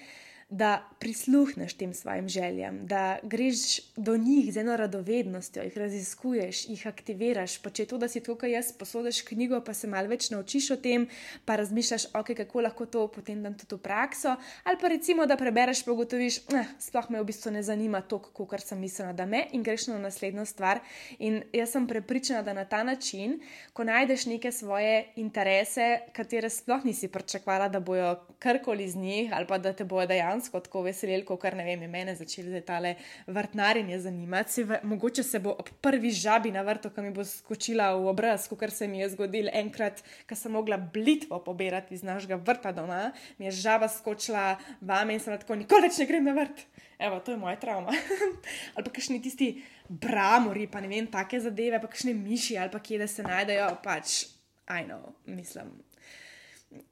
da 0.48 0.88
prisluhneš 0.98 1.74
tem 1.74 1.94
svojim 1.94 2.28
željam, 2.28 2.86
da 2.86 3.18
greš 3.22 3.80
do 3.96 4.16
njih 4.16 4.52
z 4.54 4.56
eno 4.56 4.76
radovednostjo, 4.76 5.62
jih 5.62 5.78
raziskuješ, 5.78 6.68
jih 6.68 6.86
aktiviraš. 6.86 7.58
Pa 7.62 7.70
če 7.70 7.82
je 7.82 7.86
to, 7.86 7.98
da 7.98 8.08
si 8.08 8.22
tukaj 8.22 8.50
jaz 8.50 8.70
posodiš 8.72 9.22
knjigo, 9.26 9.60
pa 9.60 9.74
se 9.74 9.90
malo 9.90 10.08
več 10.08 10.30
naučiš 10.30 10.70
o 10.70 10.76
tem, 10.76 11.08
pa 11.44 11.56
razmišljaš, 11.56 12.06
ok, 12.14 12.30
kako 12.38 12.62
lahko 12.62 12.86
to 12.86 13.06
potem 13.08 13.42
dam 13.42 13.56
tudi 13.58 13.74
v 13.74 13.82
prakso. 13.82 14.36
Ali 14.64 14.78
pa 14.80 14.88
recimo, 14.88 15.26
da 15.26 15.36
prebereš, 15.36 15.82
pa 15.84 15.92
ugotoviš, 15.92 16.38
da 16.46 16.62
eh, 16.62 16.70
sploh 16.78 17.10
me 17.10 17.20
v 17.20 17.26
bistvu 17.26 17.52
ne 17.58 17.64
zanima 17.66 18.00
to, 18.00 18.22
kar 18.22 18.62
sem 18.62 18.78
mislila, 18.80 19.12
da 19.12 19.26
me 19.26 19.48
in 19.52 19.66
greš 19.66 19.88
na 19.90 19.98
naslednjo 19.98 20.46
stvar. 20.46 20.80
In 21.18 21.42
jaz 21.52 21.74
sem 21.74 21.90
prepričana, 21.90 22.44
da 22.46 22.54
na 22.54 22.64
ta 22.64 22.84
način, 22.86 23.40
ko 23.72 23.84
najdeš 23.84 24.28
neke 24.30 24.52
svoje 24.52 25.08
interese, 25.16 26.06
katere 26.14 26.50
sploh 26.50 26.86
nisi 26.86 27.10
pričakovala, 27.10 27.68
da 27.68 27.80
bojo 27.80 28.14
karkoli 28.38 28.88
z 28.88 28.96
njih 28.96 29.30
ali 29.32 29.46
pa 29.46 29.58
da 29.58 29.72
te 29.72 29.84
bojo 29.84 30.06
dejansko 30.06 30.35
dejansko 30.36 30.60
tako 30.60 30.82
veselili, 30.82 31.24
kot 31.24 31.40
kar 31.40 31.54
ne 31.56 31.64
vem, 31.64 31.80
mene 31.90 32.14
začeli 32.16 32.50
zdaj 32.50 32.64
tale 32.66 32.94
vrtnarjenje 33.26 33.98
zanimati. 34.00 34.52
Se 34.52 34.64
v, 34.64 34.78
mogoče 34.82 35.22
se 35.22 35.38
bo 35.38 35.54
ob 35.58 35.68
prvi 35.80 36.10
žabi 36.10 36.52
na 36.52 36.62
vrtu, 36.62 36.90
ki 36.90 37.02
mi 37.02 37.10
bo 37.10 37.24
skočila 37.24 37.94
v 37.96 38.08
obraz, 38.10 38.48
kot 38.48 38.70
se 38.70 38.88
mi 38.88 39.00
je 39.00 39.10
zgodilo 39.14 39.50
enkrat, 39.52 40.02
ko 40.28 40.36
sem 40.36 40.52
mogla 40.52 40.76
blitvo 40.76 41.40
pobirati 41.44 41.94
iz 41.94 42.02
našega 42.02 42.36
vrta 42.36 42.72
doma, 42.72 43.12
mi 43.38 43.46
je 43.46 43.52
žaba 43.52 43.88
skočila 43.88 44.56
vame 44.80 45.14
in 45.14 45.20
sem 45.20 45.38
tako 45.38 45.56
nikoli 45.56 45.88
več 45.88 45.98
ne 45.98 46.06
grem 46.06 46.24
na 46.24 46.36
vrt. 46.36 46.66
Evo, 46.98 47.20
to 47.20 47.32
je 47.32 47.36
moja 47.36 47.56
travma. 47.60 47.92
ali 48.74 48.84
pa 48.84 48.90
kakšni 48.90 49.20
tisti 49.22 49.50
bramori, 49.88 50.66
pa 50.66 50.80
ne 50.80 50.88
vem, 50.88 51.06
take 51.06 51.40
zadeve, 51.40 51.80
pa 51.80 51.90
kakšne 51.92 52.14
miši 52.14 52.56
ali 52.58 52.72
pa 52.72 52.80
kje 52.80 53.02
da 53.04 53.08
se 53.08 53.22
najdejo, 53.22 53.68
pač, 53.84 54.24
ajno, 54.66 55.00
mislim 55.26 55.76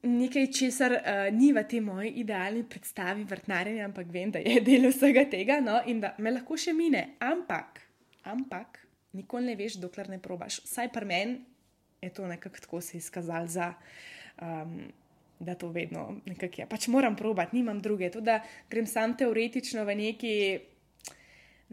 nekaj, 0.03 0.47
česar 0.53 0.95
uh, 0.97 1.27
ni 1.35 1.51
v 1.53 1.63
tej 1.67 1.81
moji 1.83 2.11
idealni 2.21 2.63
predstavi 2.69 3.25
vrtnarjenja, 3.27 3.85
ampak 3.85 4.07
vem, 4.11 4.31
da 4.31 4.39
je 4.39 4.61
del 4.65 4.89
vsega 4.91 5.25
tega 5.29 5.59
no, 5.63 5.79
in 5.85 6.01
da 6.03 6.15
me 6.17 6.33
lahko 6.33 6.57
še 6.57 6.73
mine. 6.73 7.17
Ampak, 7.19 7.81
ampak, 8.23 8.79
nikoli 9.15 9.51
ne 9.51 9.57
veš, 9.59 9.79
dokler 9.81 10.09
ne 10.09 10.21
probaš. 10.21 10.61
Vsaj 10.65 10.91
pri 10.93 11.09
meni 11.09 11.41
je 12.05 12.13
to 12.13 12.27
nekako 12.27 12.61
tako 12.61 12.81
se 12.81 12.97
izkazalo 12.97 13.47
za. 13.47 13.73
Um, 14.41 14.91
Da 15.39 15.51
to 15.55 15.67
vedno 15.67 16.15
nekako 16.25 16.61
je. 16.61 16.65
Pač 16.65 16.85
moram 16.87 17.15
probati, 17.15 17.57
nimam 17.57 17.81
druge. 17.83 18.07
Tudi, 18.11 18.23
da 18.25 18.37
grem 18.71 18.85
sam 18.87 19.17
teoretično 19.19 19.83
v 19.83 19.95
neki, 19.99 20.35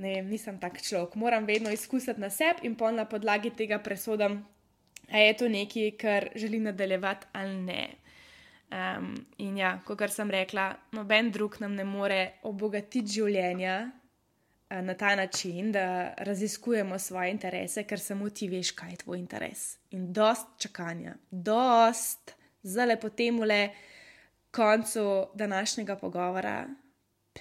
ne 0.03 0.15
vem, 0.17 0.27
nisem 0.27 0.59
tak 0.59 0.81
človek. 0.83 1.15
Moram 1.15 1.47
vedno 1.47 1.71
izkusiti 1.71 2.21
na 2.21 2.31
sebi 2.31 2.67
in 2.67 2.75
pa 2.75 2.91
na 2.91 3.05
podlagi 3.07 3.53
tega 3.55 3.79
presodam, 3.79 4.41
ali 5.11 5.27
je 5.27 5.37
to 5.37 5.49
nekaj, 5.49 5.91
kar 5.91 6.29
želim 6.35 6.63
nadaljevati 6.63 7.27
ali 7.33 7.57
ne. 7.57 7.89
Um, 8.73 9.27
in 9.39 9.57
ja, 9.57 9.81
kot 9.85 10.01
sem 10.11 10.31
rekla, 10.31 10.75
noben 10.93 11.31
drug 11.31 11.57
nam 11.61 11.75
ne 11.75 11.85
more 11.85 12.31
obogatiti 12.43 13.13
življenja 13.19 13.75
uh, 13.85 14.79
na 14.81 14.95
ta 14.95 15.17
način, 15.17 15.73
da 15.73 16.15
raziskujemo 16.19 16.99
svoje 16.99 17.31
interese, 17.31 17.85
ker 17.85 18.01
samo 18.01 18.31
ti 18.31 18.49
veš, 18.49 18.71
kaj 18.71 18.91
je 18.91 18.97
tvoj 19.05 19.19
interes. 19.19 19.77
In 19.91 20.13
dost 20.13 20.47
čakanja, 20.59 21.15
dost 21.31 22.33
za 22.63 22.85
lepo 22.85 23.09
temu 23.09 23.45
le 23.45 23.69
koncu 24.51 25.27
današnjega 25.35 25.97
pogovora, 25.97 26.67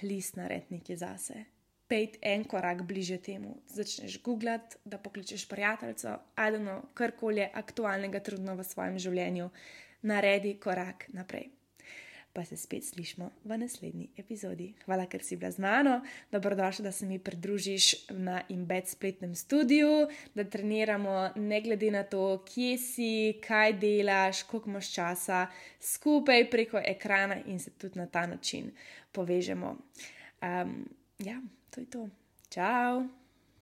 plis 0.00 0.34
narediti 0.36 0.74
nekaj 0.74 0.96
zase. 0.96 1.44
Pejt 1.92 2.14
en 2.24 2.44
korak 2.48 2.86
bliže 2.88 3.18
temu, 3.20 3.58
začneš 3.68 4.16
googlati, 4.24 4.78
da 4.84 4.96
pokličeš 4.98 5.42
prijateljico, 5.48 6.14
ali 6.40 6.58
no, 6.58 6.78
karkoli 6.94 7.42
je 7.42 7.50
aktualnega, 7.54 8.22
trudno 8.24 8.54
v 8.56 8.64
svojem 8.64 8.96
življenju 8.98 9.50
naredi 10.08 10.54
korak 10.56 11.04
naprej. 11.12 11.50
Pa 12.32 12.46
se 12.48 12.56
spet 12.56 12.86
slišmo 12.88 13.28
v 13.44 13.58
naslednji 13.60 14.06
epizodi. 14.16 14.70
Hvala, 14.86 15.04
ker 15.04 15.20
si 15.20 15.36
bila 15.36 15.50
z 15.52 15.60
mano, 15.60 15.98
dobrodošla, 16.32 16.86
da 16.88 16.92
se 16.96 17.04
mi 17.06 17.18
pridružiš 17.20 18.08
na 18.16 18.40
Embed 18.48 18.88
spletnem 18.88 19.34
studiu, 19.36 20.06
da 20.32 20.48
treniramo 20.48 21.36
ne 21.36 21.60
glede 21.60 21.90
na 21.92 22.06
to, 22.08 22.40
kje 22.48 22.78
si, 22.80 23.12
kaj 23.44 23.76
delaš, 23.84 24.46
koliko 24.48 24.72
imaš 24.72 24.94
časa, 24.94 25.44
skupaj 25.92 26.48
preko 26.50 26.80
ekrana 26.80 27.42
in 27.44 27.60
se 27.60 27.76
tudi 27.76 28.00
na 28.00 28.08
ta 28.08 28.24
način 28.26 28.72
povežemo. 29.12 29.76
Um, 30.40 30.88
ja, 31.18 31.36
to 31.72 31.80
je 31.80 31.86
to. 31.86 32.10
Ciao! 32.50 33.21